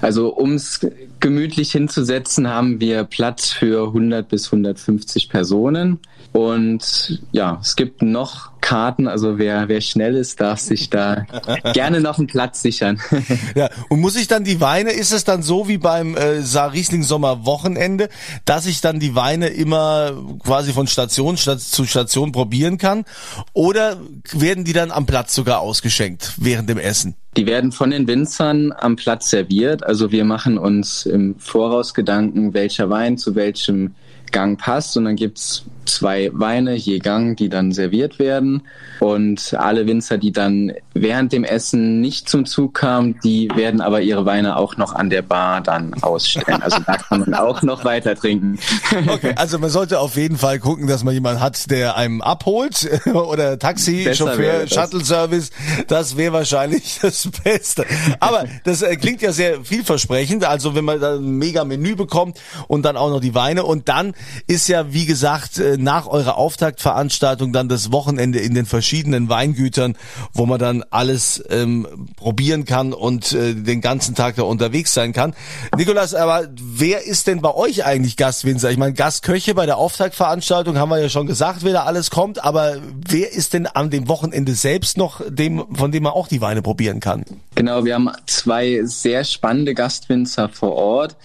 Also 0.01 0.35
ums 0.37 0.81
gemütlich 1.21 1.71
hinzusetzen, 1.71 2.49
haben 2.49 2.81
wir 2.81 3.05
Platz 3.05 3.51
für 3.51 3.87
100 3.87 4.27
bis 4.27 4.47
150 4.47 5.29
Personen. 5.29 5.99
Und 6.35 7.21
ja, 7.31 7.59
es 7.61 7.77
gibt 7.77 8.01
noch 8.01 8.51
Karten, 8.59 9.07
also 9.07 9.37
wer, 9.37 9.69
wer 9.69 9.79
schnell 9.79 10.17
ist, 10.17 10.41
darf 10.41 10.59
sich 10.59 10.89
da 10.89 11.25
gerne 11.73 12.01
noch 12.01 12.17
einen 12.17 12.27
Platz 12.27 12.61
sichern. 12.61 12.99
ja, 13.55 13.69
und 13.87 14.01
muss 14.01 14.17
ich 14.17 14.27
dann 14.27 14.43
die 14.43 14.59
Weine, 14.59 14.91
ist 14.91 15.13
es 15.13 15.23
dann 15.23 15.43
so 15.43 15.69
wie 15.69 15.77
beim 15.77 16.17
äh, 16.17 16.41
Saar 16.41 16.73
Riesling 16.73 17.03
Sommer 17.03 17.45
Wochenende, 17.45 18.09
dass 18.43 18.65
ich 18.65 18.81
dann 18.81 18.99
die 18.99 19.15
Weine 19.15 19.47
immer 19.47 20.11
quasi 20.43 20.73
von 20.73 20.87
Station 20.87 21.37
zu 21.37 21.85
Station 21.85 22.33
probieren 22.33 22.77
kann? 22.77 23.05
Oder 23.53 23.95
werden 24.33 24.65
die 24.65 24.73
dann 24.73 24.91
am 24.91 25.05
Platz 25.05 25.33
sogar 25.35 25.61
ausgeschenkt 25.61 26.33
während 26.35 26.67
dem 26.67 26.79
Essen? 26.79 27.15
Die 27.37 27.45
werden 27.45 27.71
von 27.71 27.91
den 27.91 28.07
Winzern 28.07 28.73
am 28.73 28.97
Platz 28.97 29.29
serviert. 29.29 29.85
Also 29.85 30.11
wir 30.11 30.25
machen 30.25 30.57
uns 30.57 31.05
im 31.05 31.39
Voraus 31.39 31.93
Gedanken, 31.93 32.53
welcher 32.53 32.89
Wein 32.89 33.17
zu 33.17 33.35
welchem 33.35 33.95
Gang 34.33 34.59
passt 34.59 34.97
und 34.97 35.05
dann 35.05 35.15
gibt's 35.15 35.63
zwei 35.85 36.29
Weine 36.33 36.75
je 36.75 36.99
Gang, 36.99 37.37
die 37.37 37.49
dann 37.49 37.71
serviert 37.71 38.19
werden 38.19 38.63
und 38.99 39.53
alle 39.53 39.87
Winzer, 39.87 40.17
die 40.17 40.31
dann 40.31 40.73
während 40.93 41.33
dem 41.33 41.43
Essen 41.43 42.01
nicht 42.01 42.29
zum 42.29 42.45
Zug 42.45 42.73
kamen, 42.73 43.19
die 43.23 43.49
werden 43.55 43.81
aber 43.81 44.01
ihre 44.01 44.25
Weine 44.25 44.57
auch 44.57 44.77
noch 44.77 44.93
an 44.93 45.09
der 45.09 45.21
Bar 45.21 45.61
dann 45.61 45.93
ausstellen. 46.01 46.61
Also 46.61 46.77
da 46.85 46.97
kann 46.97 47.19
man 47.19 47.33
auch 47.33 47.61
noch 47.61 47.83
weiter 47.85 48.15
trinken. 48.15 48.59
Okay, 49.07 49.33
also 49.35 49.59
man 49.59 49.69
sollte 49.69 49.99
auf 49.99 50.15
jeden 50.15 50.37
Fall 50.37 50.59
gucken, 50.59 50.87
dass 50.87 51.03
man 51.03 51.13
jemanden 51.13 51.39
hat, 51.41 51.69
der 51.69 51.95
einem 51.95 52.21
abholt 52.21 52.89
oder 53.13 53.59
Taxi, 53.59 54.03
Besser 54.03 54.27
Chauffeur, 54.27 54.67
Shuttle 54.67 55.03
Service. 55.03 55.51
Das 55.87 56.17
wäre 56.17 56.33
wahrscheinlich 56.33 56.99
das 57.01 57.29
Beste. 57.43 57.85
Aber 58.19 58.45
das 58.63 58.81
äh, 58.81 58.95
klingt 58.95 59.21
ja 59.21 59.31
sehr 59.31 59.63
vielversprechend. 59.63 60.45
Also 60.45 60.75
wenn 60.75 60.85
man 60.85 60.99
da 60.99 61.15
ein 61.15 61.37
mega 61.37 61.65
Menü 61.65 61.95
bekommt 61.95 62.39
und 62.67 62.83
dann 62.83 62.97
auch 62.97 63.09
noch 63.09 63.19
die 63.19 63.35
Weine 63.35 63.63
und 63.63 63.89
dann 63.89 64.13
ist 64.47 64.67
ja, 64.67 64.91
wie 64.93 65.05
gesagt, 65.05 65.59
nach 65.77 66.07
eurer 66.07 66.37
Auftaktveranstaltung 66.37 67.53
dann 67.53 67.69
das 67.69 67.91
Wochenende 67.91 68.39
in 68.39 68.53
den 68.53 68.65
verschiedenen 68.65 69.29
Weingütern, 69.29 69.95
wo 70.33 70.45
man 70.45 70.59
dann 70.59 70.83
alles 70.89 71.43
ähm, 71.49 72.09
probieren 72.15 72.65
kann 72.65 72.93
und 72.93 73.33
äh, 73.33 73.53
den 73.53 73.81
ganzen 73.81 74.15
Tag 74.15 74.35
da 74.35 74.43
unterwegs 74.43 74.93
sein 74.93 75.13
kann. 75.13 75.33
Nikolas, 75.77 76.13
aber 76.13 76.47
wer 76.59 77.05
ist 77.05 77.27
denn 77.27 77.41
bei 77.41 77.53
euch 77.53 77.85
eigentlich 77.85 78.17
Gastwinzer? 78.17 78.71
Ich 78.71 78.77
meine, 78.77 78.93
Gastköche 78.93 79.53
bei 79.53 79.65
der 79.65 79.77
Auftaktveranstaltung 79.77 80.77
haben 80.77 80.89
wir 80.89 80.99
ja 80.99 81.09
schon 81.09 81.27
gesagt, 81.27 81.63
wer 81.63 81.73
da 81.73 81.83
alles 81.83 82.11
kommt, 82.11 82.43
aber 82.43 82.77
wer 83.07 83.31
ist 83.31 83.53
denn 83.53 83.67
an 83.67 83.89
dem 83.89 84.07
Wochenende 84.07 84.55
selbst 84.55 84.97
noch 84.97 85.21
dem, 85.27 85.65
von 85.75 85.91
dem 85.91 86.03
man 86.03 86.13
auch 86.13 86.27
die 86.27 86.41
Weine 86.41 86.61
probieren 86.61 86.99
kann? 86.99 87.25
Genau, 87.55 87.85
wir 87.85 87.95
haben 87.95 88.11
zwei 88.25 88.81
sehr 88.83 89.23
spannende 89.23 89.73
Gastwinzer 89.73 90.49
vor 90.49 90.73
Ort. 90.73 91.15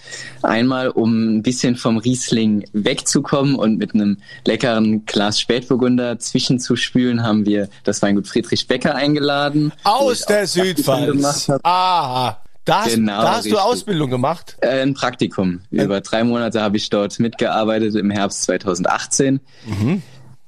Einmal, 0.41 0.89
um 0.89 1.37
ein 1.37 1.43
bisschen 1.43 1.75
vom 1.75 1.97
Riesling 1.97 2.65
wegzukommen 2.71 3.55
und 3.55 3.77
mit 3.77 3.93
einem 3.93 4.17
leckeren 4.45 5.05
Glas 5.05 5.41
Spätburgunder 5.41 6.19
zwischenzuspülen, 6.19 7.23
haben 7.23 7.45
wir 7.45 7.67
das 7.83 8.01
Weingut 8.01 8.27
Friedrich 8.27 8.67
Becker 8.67 8.95
eingeladen. 8.95 9.73
Aus 9.83 10.21
der 10.21 10.47
Südpfalz. 10.47 11.49
Aha. 11.63 12.41
Da 12.63 12.85
hast, 12.85 12.95
Genau, 12.95 13.21
da 13.23 13.37
hast 13.37 13.51
du. 13.51 13.57
Ausbildung 13.57 14.09
gemacht? 14.11 14.55
Äh, 14.61 14.81
Ein 14.83 14.93
Praktikum. 14.93 15.61
Über 15.71 15.99
drei 15.99 16.23
Monate 16.23 16.61
habe 16.61 16.77
ich 16.77 16.89
dort 16.89 17.19
mitgearbeitet 17.19 17.95
im 17.95 18.09
Herbst 18.11 18.43
2018 18.43 19.39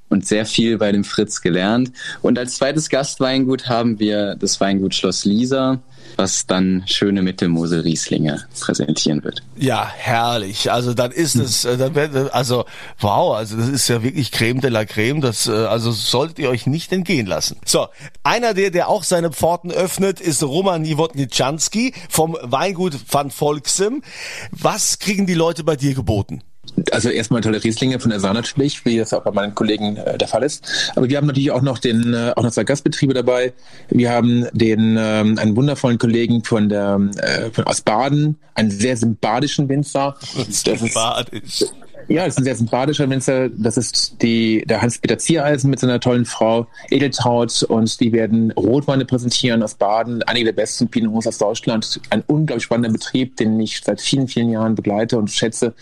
und 0.10 0.28
sehr 0.28 0.46
viel 0.46 0.78
bei 0.78 0.92
dem 0.92 1.04
Fritz 1.04 1.42
gelernt. 1.42 1.92
Und 2.22 2.38
als 2.38 2.56
zweites 2.56 2.90
Gastweingut 2.90 3.68
haben 3.68 4.00
wir 4.00 4.36
das 4.36 4.62
Weingut 4.62 4.94
Schloss 4.94 5.26
Lisa, 5.26 5.82
was 6.18 6.46
dann 6.46 6.84
schöne 6.86 7.22
Mittelmosel-Rieslinge 7.22 8.46
präsentieren 8.60 9.24
wird. 9.24 9.42
Ja, 9.58 9.92
herrlich. 9.96 10.72
Also 10.72 10.94
dann 10.94 11.12
ist 11.12 11.36
es, 11.36 11.66
äh, 11.66 11.78
dann 11.78 11.96
wird, 11.96 12.34
also 12.34 12.66
wow, 13.00 13.36
also 13.36 13.58
das 13.58 13.70
ist 13.70 13.88
ja 13.88 14.04
wirklich 14.04 14.32
Creme 14.32 14.62
de 14.62 14.70
la 14.70 14.86
Creme. 14.86 15.22
Das, 15.22 15.48
äh, 15.48 15.52
also 15.52 15.92
solltet 15.92 16.40
ihr 16.40 16.50
euch 16.50 16.68
nicht 16.68 16.92
entgehen 16.92 17.26
lassen. 17.26 17.58
So, 17.66 17.88
einer 18.24 18.54
der, 18.54 18.70
der 18.70 18.90
auch 18.90 19.04
seine 19.04 19.32
Pforten 19.32 19.72
öffnet, 19.72 20.20
ist 20.20 20.44
Roman 20.44 20.84
Niewodniczanski 20.84 21.94
vom 22.10 22.38
Weingut 22.42 22.96
Van 23.10 23.32
Volksem. 23.32 24.04
Was 24.52 25.00
kriegen 25.00 25.26
die 25.26 25.34
Leute 25.34 25.64
bei 25.64 25.76
dir 25.76 25.96
geboten? 25.96 26.44
Also 26.92 27.10
erstmal 27.10 27.42
tolle 27.42 27.64
Rieslinge 27.64 28.00
von 28.00 28.10
der 28.10 28.20
Saar 28.20 28.34
natürlich, 28.34 28.84
wie 28.86 28.98
das 28.98 29.14
auch 29.14 29.24
bei 29.24 29.32
meinen 29.32 29.54
Kollegen 29.54 29.98
äh, 29.98 30.18
der 30.18 30.28
Fall 30.28 30.44
ist. 30.44 30.92
Aber 30.96 31.10
wir 31.10 31.18
haben 31.18 31.28
natürlich 31.28 31.52
auch 31.52 31.62
noch 31.62 31.78
den, 31.78 32.14
äh, 32.14 32.34
auch 32.36 32.44
noch 32.44 32.52
zwei 32.52 32.64
Gastbetriebe 32.64 33.14
dabei. 33.14 33.54
Wir 33.90 34.12
haben 34.12 34.48
den 34.54 34.98
ähm, 35.00 35.38
einen 35.38 35.56
wundervollen 35.56 35.98
Kollegen 35.98 36.44
von 36.44 36.70
der 36.70 37.00
äh, 37.18 37.52
von 37.52 37.66
aus 37.66 37.82
Baden, 37.82 38.38
einen 38.56 38.72
sehr 38.72 38.98
sympathischen 38.98 39.70
Winzer. 39.70 40.16
Badisch. 40.94 41.66
Ja, 42.08 42.26
das 42.26 42.36
ist 42.36 42.38
ein 42.40 42.44
sehr 42.46 42.56
sympathischer 42.56 43.10
Winzer. 43.10 43.50
Das 43.50 43.78
ist 43.78 44.22
die, 44.22 44.64
der 44.66 44.82
Hans-Peter 44.82 45.18
Ziereisen 45.18 45.70
mit 45.70 45.80
seiner 45.80 46.00
tollen 46.00 46.26
Frau 46.26 46.68
Edeltraut 46.90 47.64
und 47.64 48.00
die 48.00 48.14
werden 48.14 48.52
Rotweine 48.52 49.06
präsentieren 49.06 49.62
aus 49.64 49.76
Baden, 49.76 50.24
einige 50.24 50.46
der 50.46 50.54
besten 50.54 50.88
Pinots 50.88 51.28
aus 51.28 51.38
Deutschland. 51.38 52.00
Ein 52.10 52.24
unglaublich 52.28 52.64
spannender 52.64 52.92
Betrieb, 52.92 53.36
den 53.38 53.60
ich 53.60 53.82
seit 53.84 54.00
vielen, 54.00 54.28
vielen 54.28 54.50
Jahren 54.50 54.76
begleite 54.76 55.18
und 55.18 55.30
schätze, 55.30 55.74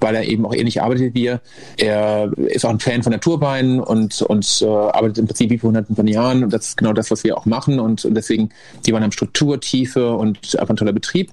weil 0.00 0.14
er 0.14 0.24
eben 0.24 0.46
auch 0.46 0.54
ähnlich 0.54 0.82
arbeitet 0.82 1.14
wie 1.14 1.20
wir. 1.22 1.40
Er 1.76 2.32
ist 2.36 2.64
auch 2.64 2.70
ein 2.70 2.80
Fan 2.80 3.02
von 3.02 3.12
Naturweinen 3.12 3.80
und, 3.80 4.22
und 4.22 4.62
äh, 4.62 4.66
arbeitet 4.66 5.18
im 5.18 5.26
Prinzip 5.26 5.50
wie 5.50 5.58
vor 5.58 5.68
hunderten 5.68 5.94
von 5.94 6.06
Jahren 6.06 6.42
und 6.44 6.52
das 6.52 6.68
ist 6.68 6.76
genau 6.76 6.92
das, 6.92 7.10
was 7.10 7.24
wir 7.24 7.36
auch 7.36 7.46
machen 7.46 7.80
und, 7.80 8.04
und 8.04 8.14
deswegen, 8.14 8.50
die 8.86 8.92
waren 8.92 9.02
haben 9.02 9.12
Struktur, 9.12 9.60
Tiefe 9.60 10.14
und 10.14 10.58
einfach 10.58 10.74
ein 10.74 10.76
toller 10.76 10.92
Betrieb. 10.92 11.32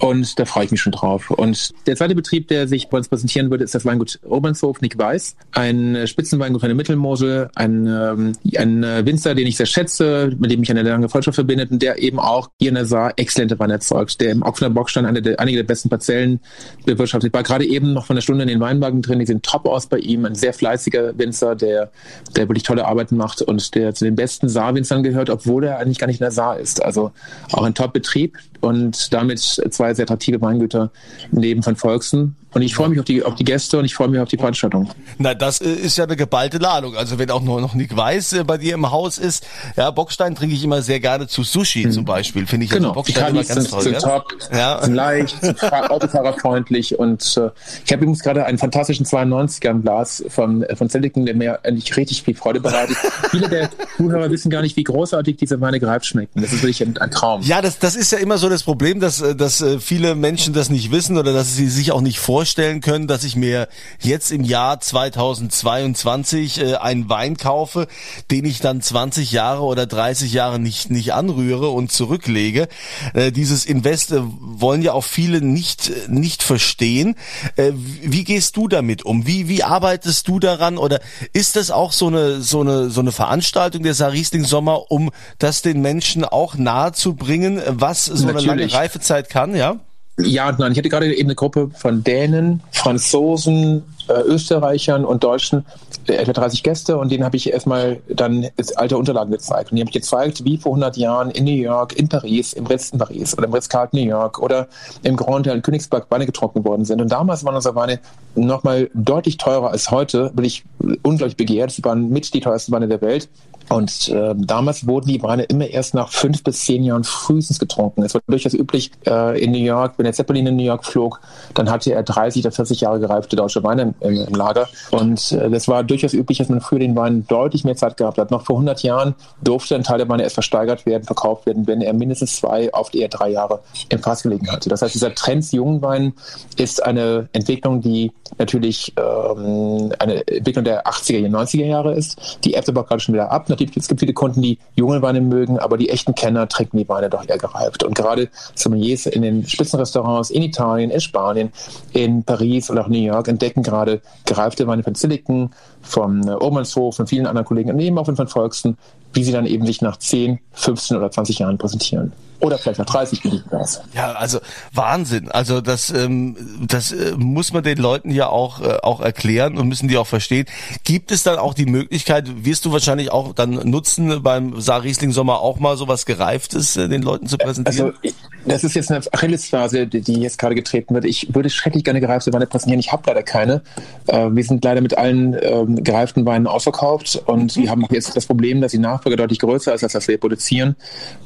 Und 0.00 0.38
da 0.38 0.44
freue 0.44 0.64
ich 0.64 0.70
mich 0.72 0.80
schon 0.80 0.92
drauf. 0.92 1.30
Und 1.30 1.72
der 1.86 1.96
zweite 1.96 2.14
Betrieb, 2.14 2.48
der 2.48 2.66
sich 2.66 2.88
bei 2.88 2.98
uns 2.98 3.08
präsentieren 3.08 3.50
würde, 3.50 3.62
ist 3.62 3.74
das 3.82 3.90
Weingut 3.90 4.18
Obernshof 4.24 4.80
Nick 4.80 4.98
Weiß. 4.98 5.36
Ein 5.52 5.94
äh, 5.94 6.06
Spitzenweingut 6.06 6.60
von 6.60 6.68
der 6.68 6.76
Mittelmosel, 6.76 7.48
ein, 7.54 7.86
ähm, 7.86 8.32
ein 8.56 8.84
äh, 8.84 9.04
Winzer, 9.04 9.34
den 9.34 9.46
ich 9.46 9.56
sehr 9.56 9.66
schätze, 9.66 10.32
mit 10.38 10.50
dem 10.50 10.60
mich 10.60 10.70
eine 10.70 10.82
lange 10.82 11.08
Freundschaft 11.08 11.34
verbindet 11.34 11.70
und 11.70 11.82
der 11.82 12.00
eben 12.00 12.18
auch 12.18 12.50
hier 12.58 12.70
in 12.70 12.76
der 12.76 12.86
Saar 12.86 13.12
exzellente 13.16 13.58
Weine 13.58 13.74
erzeugt, 13.74 14.20
der 14.20 14.30
im 14.30 14.42
Augsburger 14.42 14.74
Bockstein 14.74 15.06
eine 15.06 15.22
der, 15.22 15.40
einige 15.40 15.58
der 15.58 15.64
besten 15.64 15.88
Parzellen 15.88 16.40
bewirtschaftet. 16.86 17.32
War 17.34 17.42
gerade 17.42 17.66
eben 17.66 17.92
noch 17.92 18.06
von 18.06 18.16
der 18.16 18.22
Stunde 18.22 18.42
in 18.42 18.48
den 18.48 18.60
Weinwagen 18.60 19.02
drin, 19.02 19.18
die 19.18 19.26
sehen 19.26 19.42
top 19.42 19.66
aus 19.66 19.86
bei 19.86 19.98
ihm. 19.98 20.24
Ein 20.24 20.34
sehr 20.34 20.54
fleißiger 20.54 21.18
Winzer, 21.18 21.56
der, 21.56 21.90
der 22.36 22.48
wirklich 22.48 22.62
tolle 22.62 22.86
Arbeiten 22.86 23.16
macht 23.16 23.42
und 23.42 23.74
der 23.74 23.94
zu 23.94 24.04
den 24.04 24.14
besten 24.14 24.48
Saarwinzern 24.48 25.02
gehört, 25.02 25.30
obwohl 25.30 25.64
er 25.64 25.78
eigentlich 25.78 25.98
gar 25.98 26.06
nicht 26.06 26.20
in 26.20 26.24
der 26.24 26.30
Saar 26.30 26.58
ist. 26.58 26.82
Also 26.82 27.12
auch 27.52 27.64
ein 27.64 27.74
Top-Betrieb 27.74 28.38
und 28.60 29.12
damit 29.12 29.40
zwei 29.40 29.94
sehr 29.94 30.04
attraktive 30.04 30.40
Weingüter 30.40 30.90
neben 31.32 31.62
von 31.62 31.76
Volksen. 31.76 32.36
Und 32.54 32.62
ich 32.62 32.74
freue 32.74 32.88
mich 32.90 32.98
auf 32.98 33.04
die, 33.04 33.22
auf 33.22 33.34
die 33.34 33.44
Gäste 33.44 33.78
und 33.78 33.84
ich 33.84 33.94
freue 33.94 34.08
mich 34.08 34.20
auf 34.20 34.28
die 34.28 34.36
Veranstaltung. 34.36 34.90
Na, 35.18 35.32
das 35.34 35.60
äh, 35.60 35.70
ist 35.72 35.96
ja 35.96 36.04
eine 36.04 36.16
geballte 36.16 36.58
Ladung. 36.58 36.96
Also 36.96 37.18
wenn 37.18 37.30
auch 37.30 37.40
nur 37.40 37.60
noch 37.62 37.74
Nick 37.74 37.96
Weiß 37.96 38.34
äh, 38.34 38.44
bei 38.44 38.58
dir 38.58 38.74
im 38.74 38.90
Haus 38.90 39.16
ist, 39.18 39.46
ja, 39.76 39.90
Bockstein 39.90 40.34
trinke 40.34 40.54
ich 40.54 40.62
immer 40.62 40.82
sehr 40.82 41.00
gerne 41.00 41.26
zu 41.28 41.44
Sushi 41.44 41.88
zum 41.90 42.04
Beispiel. 42.04 42.46
Finde 42.46 42.66
ich 42.66 42.70
Genau, 42.70 42.90
also 42.90 43.02
die 43.04 43.12
Bockstein 43.12 43.30
immer 43.30 43.42
Kabis 43.42 43.48
ganz 43.48 43.60
sind, 43.62 43.70
toll. 43.70 43.82
sind 43.82 43.92
ja? 43.94 44.00
top, 44.00 44.24
Ja. 44.52 44.82
sind 44.84 44.94
leicht, 44.94 45.40
sind 45.40 45.58
fahr- 45.58 45.90
autofahrerfreundlich 45.90 46.98
und 46.98 47.22
äh, 47.38 47.48
ich 47.86 47.92
habe 47.92 48.02
übrigens 48.02 48.20
gerade 48.22 48.44
einen 48.44 48.58
fantastischen 48.58 49.06
92er 49.06 49.70
im 49.70 49.82
Glas 49.82 50.22
von, 50.28 50.62
äh, 50.62 50.76
von 50.76 50.90
Zellingen, 50.90 51.24
der 51.24 51.34
mir 51.34 51.64
eigentlich 51.64 51.96
richtig 51.96 52.22
viel 52.22 52.34
Freude 52.34 52.60
bereitet. 52.60 52.96
Viele 53.30 53.48
der 53.48 53.70
Zuhörer 53.96 54.30
wissen 54.30 54.50
gar 54.50 54.60
nicht, 54.60 54.76
wie 54.76 54.84
großartig 54.84 55.36
diese 55.38 55.60
Weine 55.62 55.80
gereift 55.80 56.04
schmecken. 56.06 56.40
Das 56.42 56.52
ist 56.52 56.62
wirklich 56.62 56.82
ein, 56.82 56.98
ein 56.98 57.10
Traum. 57.10 57.40
Ja, 57.42 57.62
das, 57.62 57.78
das 57.78 57.96
ist 57.96 58.12
ja 58.12 58.18
immer 58.18 58.36
so 58.36 58.48
das 58.50 58.62
Problem, 58.62 59.00
dass, 59.00 59.24
dass 59.36 59.64
viele 59.80 60.14
Menschen 60.14 60.52
das 60.52 60.68
nicht 60.68 60.90
wissen 60.92 61.16
oder 61.16 61.32
dass 61.32 61.56
sie 61.56 61.68
sich 61.68 61.92
auch 61.92 62.00
nicht 62.02 62.18
vorstellen 62.18 62.41
können, 62.80 63.06
dass 63.06 63.24
ich 63.24 63.36
mir 63.36 63.68
jetzt 64.00 64.30
im 64.32 64.44
Jahr 64.44 64.80
2022 64.80 66.60
äh, 66.60 66.74
einen 66.76 67.08
Wein 67.08 67.36
kaufe, 67.36 67.86
den 68.30 68.44
ich 68.44 68.60
dann 68.60 68.80
20 68.80 69.32
Jahre 69.32 69.62
oder 69.62 69.86
30 69.86 70.32
Jahre 70.32 70.58
nicht, 70.58 70.90
nicht 70.90 71.14
anrühre 71.14 71.70
und 71.70 71.92
zurücklege. 71.92 72.68
Äh, 73.14 73.32
dieses 73.32 73.64
Invest 73.64 74.12
äh, 74.12 74.20
wollen 74.22 74.82
ja 74.82 74.92
auch 74.92 75.04
viele 75.04 75.40
nicht, 75.40 76.08
nicht 76.08 76.42
verstehen. 76.42 77.16
Äh, 77.56 77.72
wie 77.74 78.24
gehst 78.24 78.56
du 78.56 78.68
damit 78.68 79.04
um? 79.04 79.26
Wie, 79.26 79.48
wie 79.48 79.62
arbeitest 79.62 80.28
du 80.28 80.38
daran? 80.38 80.78
Oder 80.78 81.00
ist 81.32 81.56
das 81.56 81.70
auch 81.70 81.92
so 81.92 82.08
eine, 82.08 82.40
so 82.40 82.60
eine, 82.60 82.90
so 82.90 83.00
eine 83.00 83.12
Veranstaltung 83.12 83.82
der 83.82 83.94
Saar 83.94 84.12
Riesling 84.12 84.44
Sommer, 84.44 84.90
um 84.90 85.10
das 85.38 85.62
den 85.62 85.80
Menschen 85.80 86.24
auch 86.24 86.54
nahe 86.56 86.92
zu 86.92 87.14
bringen, 87.14 87.62
was 87.66 88.06
so 88.06 88.24
eine 88.24 88.32
lange 88.32 88.46
Natürlich. 88.46 88.74
Reifezeit 88.74 89.28
kann, 89.28 89.54
ja? 89.54 89.80
Ja 90.18 90.48
und 90.48 90.58
nein. 90.58 90.72
Ich 90.72 90.78
hatte 90.78 90.88
gerade 90.88 91.14
eben 91.14 91.28
eine 91.28 91.34
Gruppe 91.34 91.70
von 91.74 92.04
Dänen, 92.04 92.62
Franzosen, 92.72 93.82
Österreichern 94.08 95.04
und 95.04 95.24
Deutschen, 95.24 95.64
äh, 96.06 96.14
etwa 96.14 96.32
30 96.32 96.62
Gäste 96.62 96.98
und 96.98 97.10
denen 97.10 97.24
habe 97.24 97.36
ich 97.36 97.52
erstmal 97.52 98.00
dann 98.08 98.48
alte 98.76 98.96
Unterlagen 98.96 99.30
gezeigt. 99.30 99.70
Und 99.70 99.76
die 99.76 99.82
habe 99.82 99.90
ich 99.90 99.94
gezeigt, 99.94 100.44
wie 100.44 100.56
vor 100.56 100.72
100 100.72 100.96
Jahren 100.96 101.30
in 101.30 101.44
New 101.44 101.50
York, 101.50 101.98
in 101.98 102.08
Paris, 102.08 102.52
im 102.52 102.66
Ritz 102.66 102.90
in 102.90 102.98
Paris 102.98 103.36
oder 103.36 103.46
im 103.46 103.54
Ritz-Carlton 103.54 104.00
New 104.00 104.06
York 104.06 104.40
oder 104.40 104.68
im 105.02 105.16
Grand 105.16 105.46
Hotel 105.46 105.56
in 105.56 105.62
Königsberg 105.62 106.06
Weine 106.10 106.26
getrunken 106.26 106.64
worden 106.64 106.84
sind. 106.84 107.00
Und 107.00 107.10
damals 107.10 107.44
waren 107.44 107.54
unsere 107.54 107.74
Weine 107.74 108.00
nochmal 108.34 108.90
deutlich 108.94 109.36
teurer 109.36 109.70
als 109.70 109.90
heute, 109.90 110.30
bin 110.34 110.44
ich 110.44 110.64
unglaublich 111.02 111.36
begehrt. 111.36 111.70
Sie 111.70 111.84
waren 111.84 112.10
mit 112.10 112.32
die 112.34 112.40
teuersten 112.40 112.72
Weine 112.72 112.88
der 112.88 113.00
Welt. 113.00 113.28
Und 113.68 114.08
äh, 114.08 114.34
damals 114.36 114.86
wurden 114.86 115.08
die 115.08 115.22
Weine 115.22 115.44
immer 115.44 115.66
erst 115.66 115.94
nach 115.94 116.10
fünf 116.10 116.42
bis 116.42 116.60
zehn 116.64 116.84
Jahren 116.84 117.04
frühestens 117.04 117.58
getrunken. 117.58 118.02
Es 118.02 118.14
war 118.14 118.20
durchaus 118.26 118.54
üblich 118.54 118.90
äh, 119.06 119.42
in 119.42 119.52
New 119.52 119.58
York, 119.58 119.94
wenn 119.96 120.04
der 120.04 120.12
Zeppelin 120.12 120.46
in 120.46 120.56
New 120.56 120.64
York 120.64 120.84
flog, 120.84 121.20
dann 121.54 121.70
hatte 121.70 121.92
er 121.92 122.02
30 122.02 122.44
oder 122.44 122.52
40 122.52 122.82
Jahre 122.82 123.00
gereifte 123.00 123.36
deutsche 123.36 123.62
Weine 123.62 123.82
im, 123.82 123.91
im, 124.00 124.26
im 124.26 124.34
Lager. 124.34 124.68
Und 124.90 125.32
äh, 125.32 125.50
das 125.50 125.68
war 125.68 125.84
durchaus 125.84 126.12
üblich, 126.14 126.38
dass 126.38 126.48
man 126.48 126.60
früher 126.60 126.80
den 126.80 126.96
Wein 126.96 127.26
deutlich 127.28 127.64
mehr 127.64 127.76
Zeit 127.76 127.96
gehabt 127.96 128.18
hat. 128.18 128.30
Noch 128.30 128.44
vor 128.44 128.56
100 128.56 128.82
Jahren 128.82 129.14
durfte 129.42 129.74
ein 129.74 129.82
Teil 129.82 129.98
der 129.98 130.08
Weine 130.08 130.22
erst 130.22 130.34
versteigert 130.34 130.86
werden, 130.86 131.04
verkauft 131.04 131.46
werden, 131.46 131.66
wenn 131.66 131.80
er 131.80 131.92
mindestens 131.92 132.36
zwei, 132.36 132.72
oft 132.72 132.94
eher 132.94 133.08
drei 133.08 133.30
Jahre 133.30 133.60
im 133.88 133.98
Fass 134.00 134.22
gelegen 134.22 134.50
hatte. 134.50 134.68
Das 134.68 134.82
heißt, 134.82 134.94
dieser 134.94 135.14
Trend 135.14 135.44
zu 135.44 135.56
jungen 135.56 135.82
Weinen 135.82 136.14
ist 136.56 136.84
eine 136.84 137.28
Entwicklung, 137.32 137.80
die 137.80 138.12
natürlich 138.38 138.92
ähm, 138.96 139.92
eine 139.98 140.26
Entwicklung 140.26 140.64
der 140.64 140.86
80er, 140.86 141.28
90er 141.28 141.66
Jahre 141.66 141.94
ist. 141.94 142.38
Die 142.44 142.54
ebbt 142.54 142.68
aber 142.68 142.84
gerade 142.84 143.00
schon 143.00 143.14
wieder 143.14 143.30
ab. 143.30 143.48
Natürlich 143.48 143.76
es 143.76 143.88
gibt 143.88 144.00
viele 144.00 144.12
Kunden, 144.12 144.42
die 144.42 144.58
junge 144.76 145.02
Weine 145.02 145.20
mögen, 145.20 145.58
aber 145.58 145.76
die 145.76 145.88
echten 145.88 146.14
Kenner 146.14 146.48
trinken 146.48 146.78
die 146.78 146.88
Weine 146.88 147.10
doch 147.10 147.28
eher 147.28 147.38
gereift. 147.38 147.82
Und 147.82 147.94
gerade 147.94 148.28
Sommeliers 148.54 149.06
in 149.06 149.22
den 149.22 149.46
Spitzenrestaurants 149.46 150.30
in 150.30 150.42
Italien, 150.42 150.90
in 150.90 151.00
Spanien, 151.00 151.52
in 151.92 152.22
Paris 152.24 152.70
oder 152.70 152.82
auch 152.82 152.88
New 152.88 152.98
York 152.98 153.28
entdecken 153.28 153.62
gerade 153.62 153.81
gereifte 154.24 154.66
Weine 154.66 154.82
von 154.82 154.94
Silicon, 154.94 155.50
vom 155.82 156.26
äh, 156.26 156.32
Obernshof, 156.32 156.96
von 156.96 157.06
vielen 157.06 157.26
anderen 157.26 157.46
Kollegen, 157.46 157.78
eben 157.78 157.98
auch 157.98 158.06
von 158.06 158.28
Volksten, 158.28 158.76
wie 159.12 159.24
sie 159.24 159.32
dann 159.32 159.46
eben 159.46 159.66
sich 159.66 159.82
nach 159.82 159.96
10, 159.96 160.38
15 160.52 160.96
oder 160.96 161.10
20 161.10 161.38
Jahren 161.38 161.58
präsentieren. 161.58 162.12
Oder 162.42 162.58
vielleicht 162.58 162.80
nach 162.80 162.86
30 162.86 163.22
Minuten 163.22 163.48
das. 163.50 163.82
Ja, 163.94 164.12
also 164.12 164.40
Wahnsinn. 164.72 165.30
Also 165.30 165.60
das, 165.60 165.90
ähm, 165.90 166.36
das 166.66 166.90
äh, 166.90 167.12
muss 167.16 167.52
man 167.52 167.62
den 167.62 167.78
Leuten 167.78 168.10
ja 168.10 168.28
auch, 168.28 168.60
äh, 168.60 168.78
auch 168.82 169.00
erklären 169.00 169.56
und 169.58 169.68
müssen 169.68 169.86
die 169.86 169.96
auch 169.96 170.08
verstehen. 170.08 170.46
Gibt 170.82 171.12
es 171.12 171.22
dann 171.22 171.38
auch 171.38 171.54
die 171.54 171.66
Möglichkeit, 171.66 172.44
wirst 172.44 172.64
du 172.64 172.72
wahrscheinlich 172.72 173.12
auch 173.12 173.32
dann 173.32 173.70
nutzen, 173.70 174.24
beim 174.24 174.60
Saar 174.60 174.82
Riesling 174.82 175.12
Sommer 175.12 175.38
auch 175.38 175.60
mal 175.60 175.76
sowas 175.76 176.04
Gereiftes 176.04 176.76
äh, 176.76 176.88
den 176.88 177.02
Leuten 177.02 177.28
zu 177.28 177.38
präsentieren? 177.38 177.94
Also 178.02 178.14
das 178.44 178.64
ist 178.64 178.74
jetzt 178.74 178.90
eine 178.90 179.00
Achillesphase, 179.12 179.86
die 179.86 180.20
jetzt 180.20 180.38
gerade 180.38 180.54
getreten 180.54 180.94
wird. 180.94 181.04
Ich 181.04 181.34
würde 181.34 181.50
schrecklich 181.50 181.84
gerne 181.84 182.00
gereifte 182.00 182.32
Weine 182.32 182.46
präsentieren. 182.46 182.80
Ich 182.80 182.92
habe 182.92 183.02
leider 183.06 183.22
keine. 183.22 183.62
Äh, 184.06 184.28
wir 184.30 184.44
sind 184.44 184.64
leider 184.64 184.80
mit 184.80 184.96
allen 184.96 185.36
ähm, 185.40 185.82
gereiften 185.82 186.26
Weinen 186.26 186.46
ausverkauft 186.46 187.22
und 187.26 187.56
wir 187.56 187.70
haben 187.70 187.86
jetzt 187.90 188.16
das 188.16 188.26
Problem, 188.26 188.60
dass 188.60 188.72
die 188.72 188.78
Nachfrage 188.78 189.16
deutlich 189.16 189.38
größer 189.38 189.74
ist, 189.74 189.82
als 189.82 189.92
das 189.92 190.08
wir 190.08 190.18
produzieren. 190.18 190.76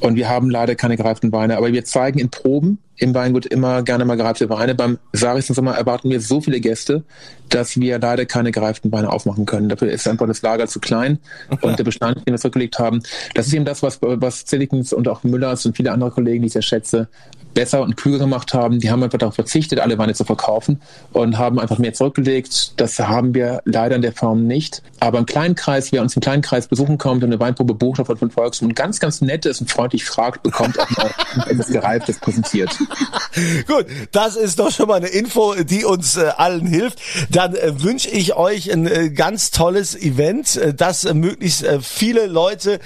Und 0.00 0.16
wir 0.16 0.28
haben 0.28 0.50
leider 0.50 0.74
keine 0.74 0.96
gereiften 0.96 1.32
Weine. 1.32 1.56
Aber 1.56 1.72
wir 1.72 1.84
zeigen 1.84 2.18
in 2.18 2.30
Proben 2.30 2.78
im 2.98 3.14
Weingut 3.14 3.46
immer 3.46 3.82
gerne 3.82 4.04
mal 4.04 4.16
gereifte 4.16 4.48
Weine. 4.48 4.74
Beim 4.74 4.98
Sarischen 5.12 5.54
Sommer 5.54 5.74
erwarten 5.74 6.10
wir 6.10 6.20
so 6.20 6.40
viele 6.40 6.60
Gäste, 6.60 7.04
dass 7.48 7.78
wir 7.78 7.98
leider 7.98 8.26
keine 8.26 8.52
gereiften 8.52 8.90
Weine 8.92 9.10
aufmachen 9.10 9.46
können. 9.46 9.68
Dafür 9.68 9.90
ist 9.90 10.08
einfach 10.08 10.26
das 10.26 10.42
Lager 10.42 10.66
zu 10.66 10.80
klein 10.80 11.18
und 11.60 11.78
der 11.78 11.84
Bestand, 11.84 12.26
den 12.26 12.34
wir 12.34 12.38
zurückgelegt 12.38 12.78
haben. 12.78 13.02
Das 13.34 13.46
ist 13.46 13.54
eben 13.54 13.64
das, 13.64 13.82
was, 13.82 14.00
was 14.00 14.44
Zillikens 14.44 14.92
und 14.92 15.08
auch 15.08 15.22
Müllers 15.24 15.66
und 15.66 15.76
viele 15.76 15.92
andere 15.92 16.10
Kollegen, 16.10 16.42
die 16.42 16.46
ich 16.46 16.52
sehr 16.52 16.62
schätze, 16.62 17.08
besser 17.56 17.80
und 17.80 17.96
klüger 17.96 18.18
gemacht 18.18 18.52
haben. 18.52 18.80
Die 18.80 18.90
haben 18.90 19.02
einfach 19.02 19.18
darauf 19.18 19.34
verzichtet, 19.34 19.80
alle 19.80 19.96
Weine 19.96 20.14
zu 20.14 20.24
verkaufen 20.24 20.80
und 21.12 21.38
haben 21.38 21.58
einfach 21.58 21.78
mehr 21.78 21.94
zurückgelegt. 21.94 22.78
Das 22.78 22.98
haben 22.98 23.34
wir 23.34 23.62
leider 23.64 23.96
in 23.96 24.02
der 24.02 24.12
Form 24.12 24.46
nicht. 24.46 24.82
Aber 25.00 25.18
im 25.18 25.24
kleinen 25.24 25.54
Kreis, 25.54 25.90
wer 25.90 26.02
uns 26.02 26.14
im 26.14 26.20
kleinen 26.20 26.42
Kreis 26.42 26.68
besuchen 26.68 26.98
kommt 26.98 27.24
und 27.24 27.30
eine 27.30 27.40
Weinprobe 27.40 27.72
bucht 27.72 27.96
von 27.96 28.30
Volksmund 28.30 28.72
und 28.72 28.76
ganz, 28.76 29.00
ganz 29.00 29.22
nett 29.22 29.46
ist 29.46 29.62
und 29.62 29.70
freundlich 29.70 30.04
fragt, 30.04 30.42
bekommt 30.42 30.78
auch 30.78 30.90
mal 30.90 31.10
etwas 31.48 31.68
Gereiftes 31.68 32.18
präsentiert. 32.18 32.76
Gut, 33.66 33.86
das 34.12 34.36
ist 34.36 34.58
doch 34.58 34.70
schon 34.70 34.88
mal 34.88 34.96
eine 34.96 35.08
Info, 35.08 35.54
die 35.54 35.86
uns 35.86 36.18
äh, 36.18 36.32
allen 36.36 36.66
hilft. 36.66 37.00
Dann 37.30 37.54
äh, 37.54 37.82
wünsche 37.82 38.10
ich 38.10 38.36
euch 38.36 38.70
ein 38.70 38.86
äh, 38.86 39.08
ganz 39.10 39.50
tolles 39.50 39.94
Event, 39.94 40.56
äh, 40.56 40.74
dass 40.74 41.04
äh, 41.04 41.14
möglichst 41.14 41.62
äh, 41.62 41.80
viele 41.80 42.26
Leute 42.26 42.80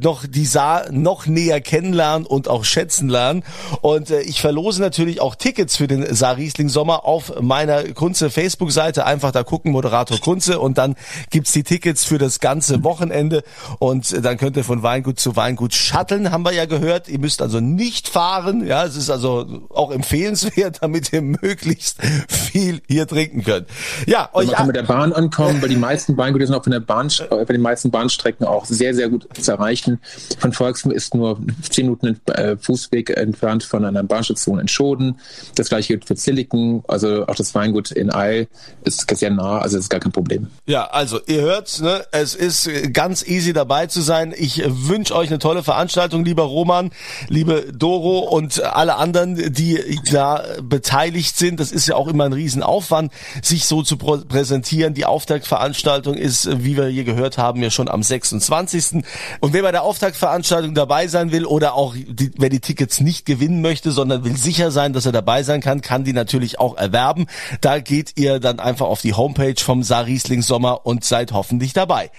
noch 0.00 0.26
die 0.26 0.44
Saar 0.44 0.90
noch 0.90 1.26
näher 1.26 1.60
kennenlernen 1.60 2.26
und 2.26 2.48
auch 2.48 2.64
schätzen 2.64 3.08
lernen. 3.08 3.44
Und 3.80 3.93
ich 4.02 4.40
verlose 4.40 4.80
natürlich 4.80 5.20
auch 5.20 5.34
Tickets 5.34 5.76
für 5.76 5.86
den 5.86 6.14
Saar 6.14 6.36
Riesling 6.36 6.68
Sommer 6.68 7.04
auf 7.04 7.40
meiner 7.40 7.84
Kunze 7.92 8.30
Facebook-Seite. 8.30 9.06
Einfach 9.06 9.32
da 9.32 9.42
gucken, 9.42 9.72
Moderator 9.72 10.18
Kunze 10.18 10.58
und 10.58 10.78
dann 10.78 10.96
gibt's 11.30 11.52
die 11.52 11.62
Tickets 11.62 12.04
für 12.04 12.18
das 12.18 12.40
ganze 12.40 12.84
Wochenende 12.84 13.42
und 13.78 14.24
dann 14.24 14.36
könnt 14.36 14.56
ihr 14.56 14.64
von 14.64 14.82
Weingut 14.82 15.18
zu 15.18 15.36
Weingut 15.36 15.74
shutteln, 15.74 16.30
haben 16.30 16.44
wir 16.44 16.52
ja 16.52 16.66
gehört. 16.66 17.08
Ihr 17.08 17.18
müsst 17.18 17.42
also 17.42 17.60
nicht 17.60 18.08
fahren, 18.08 18.66
ja, 18.66 18.84
es 18.84 18.96
ist 18.96 19.10
also 19.10 19.66
auch 19.70 19.90
empfehlenswert, 19.90 20.78
damit 20.82 21.12
ihr 21.12 21.22
möglichst 21.22 21.98
viel 22.28 22.80
hier 22.88 23.06
trinken 23.06 23.44
könnt. 23.44 23.68
Ja, 24.06 24.28
euch 24.32 24.46
man 24.46 24.56
kann 24.56 24.66
mit 24.68 24.76
der 24.76 24.82
Bahn 24.82 25.12
ankommen, 25.12 25.60
weil 25.62 25.68
die 25.68 25.76
meisten 25.76 26.16
Weingüter 26.16 26.46
sind 26.46 26.56
auch 26.56 26.64
von 26.64 26.72
der 26.72 26.80
Bahn, 26.80 27.08
äh, 27.30 27.44
bei 27.44 27.52
den 27.52 27.62
meisten 27.62 27.90
Bahnstrecken 27.90 28.46
auch 28.46 28.64
sehr, 28.64 28.94
sehr 28.94 29.08
gut 29.08 29.28
zu 29.38 29.50
erreichen. 29.50 30.00
Von 30.38 30.52
Volkswagen 30.52 30.94
ist 30.94 31.14
nur 31.14 31.38
zehn 31.62 31.86
Minuten 31.86 32.20
äh, 32.30 32.56
Fußweg 32.56 33.10
entfernt 33.10 33.64
von 33.64 33.83
einer 33.84 34.02
Bahnstation 34.02 34.58
in 34.58 34.68
Schoden. 34.68 35.18
Das 35.54 35.68
gleiche 35.68 35.94
gilt 35.94 36.06
für 36.06 36.16
Zilliken, 36.16 36.82
also 36.88 37.26
auch 37.26 37.34
das 37.34 37.54
Weingut 37.54 37.90
in 37.90 38.12
Eil 38.12 38.48
ist 38.84 39.06
sehr 39.16 39.30
nah, 39.30 39.58
also 39.58 39.78
ist 39.78 39.88
gar 39.88 40.00
kein 40.00 40.12
Problem. 40.12 40.48
Ja, 40.66 40.86
also 40.86 41.20
ihr 41.26 41.42
hört, 41.42 41.80
ne, 41.80 42.04
es 42.12 42.34
ist 42.34 42.68
ganz 42.92 43.26
easy 43.26 43.52
dabei 43.52 43.86
zu 43.86 44.00
sein. 44.00 44.34
Ich 44.36 44.62
wünsche 44.66 45.14
euch 45.14 45.28
eine 45.28 45.38
tolle 45.38 45.62
Veranstaltung, 45.62 46.24
lieber 46.24 46.44
Roman, 46.44 46.90
liebe 47.28 47.72
Doro 47.72 48.20
und 48.20 48.62
alle 48.62 48.96
anderen, 48.96 49.52
die 49.52 50.00
da 50.10 50.42
beteiligt 50.62 51.36
sind. 51.36 51.60
Das 51.60 51.72
ist 51.72 51.86
ja 51.86 51.96
auch 51.96 52.08
immer 52.08 52.24
ein 52.24 52.32
Riesenaufwand, 52.32 53.12
sich 53.42 53.66
so 53.66 53.82
zu 53.82 53.96
präsentieren. 53.96 54.94
Die 54.94 55.04
Auftaktveranstaltung 55.04 56.14
ist, 56.14 56.64
wie 56.64 56.76
wir 56.76 56.86
hier 56.86 57.04
gehört 57.04 57.38
haben, 57.38 57.62
ja 57.62 57.70
schon 57.70 57.88
am 57.88 58.02
26. 58.02 59.02
Und 59.40 59.52
wer 59.52 59.62
bei 59.62 59.72
der 59.72 59.82
Auftaktveranstaltung 59.82 60.74
dabei 60.74 61.08
sein 61.08 61.32
will 61.32 61.44
oder 61.44 61.74
auch 61.74 61.94
die, 61.94 62.32
wer 62.36 62.48
die 62.48 62.60
Tickets 62.60 63.00
nicht 63.00 63.26
gewinnen 63.26 63.60
möchte, 63.62 63.73
sondern 63.82 64.24
will 64.24 64.36
sicher 64.36 64.70
sein, 64.70 64.92
dass 64.92 65.06
er 65.06 65.12
dabei 65.12 65.42
sein 65.42 65.60
kann, 65.60 65.80
kann 65.80 66.04
die 66.04 66.12
natürlich 66.12 66.58
auch 66.58 66.76
erwerben. 66.76 67.26
Da 67.60 67.80
geht 67.80 68.12
ihr 68.16 68.40
dann 68.40 68.60
einfach 68.60 68.86
auf 68.86 69.00
die 69.00 69.14
Homepage 69.14 69.54
vom 69.58 69.82
Saar 69.82 70.06
Riesling 70.06 70.42
Sommer 70.42 70.86
und 70.86 71.04
seid 71.04 71.32
hoffentlich 71.32 71.72
dabei. 71.72 72.10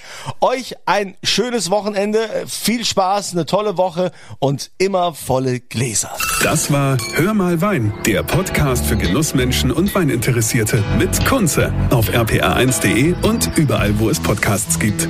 Euch 0.42 0.76
ein 0.86 1.16
schönes 1.24 1.70
Wochenende, 1.70 2.20
viel 2.48 2.86
Spaß, 2.86 3.34
eine 3.34 3.46
tolle 3.46 3.78
Woche 3.78 4.12
und 4.40 4.72
immer 4.78 5.14
volle 5.14 5.60
Gläser. 5.60 6.12
Das 6.44 6.72
war 6.72 6.98
Hör 7.14 7.34
mal 7.34 7.62
Wein, 7.62 7.94
der 8.06 8.24
Podcast 8.24 8.86
für 8.86 8.98
Genussmenschen 8.98 9.72
und 9.72 9.94
Weininteressierte 9.96 10.84
mit 10.98 11.26
Kunze 11.26 11.74
auf 11.90 12.10
rpa1.de 12.10 13.16
und 13.24 13.50
überall, 13.56 13.98
wo 14.00 14.10
es 14.10 14.20
Podcasts 14.20 14.80
gibt. 14.80 15.08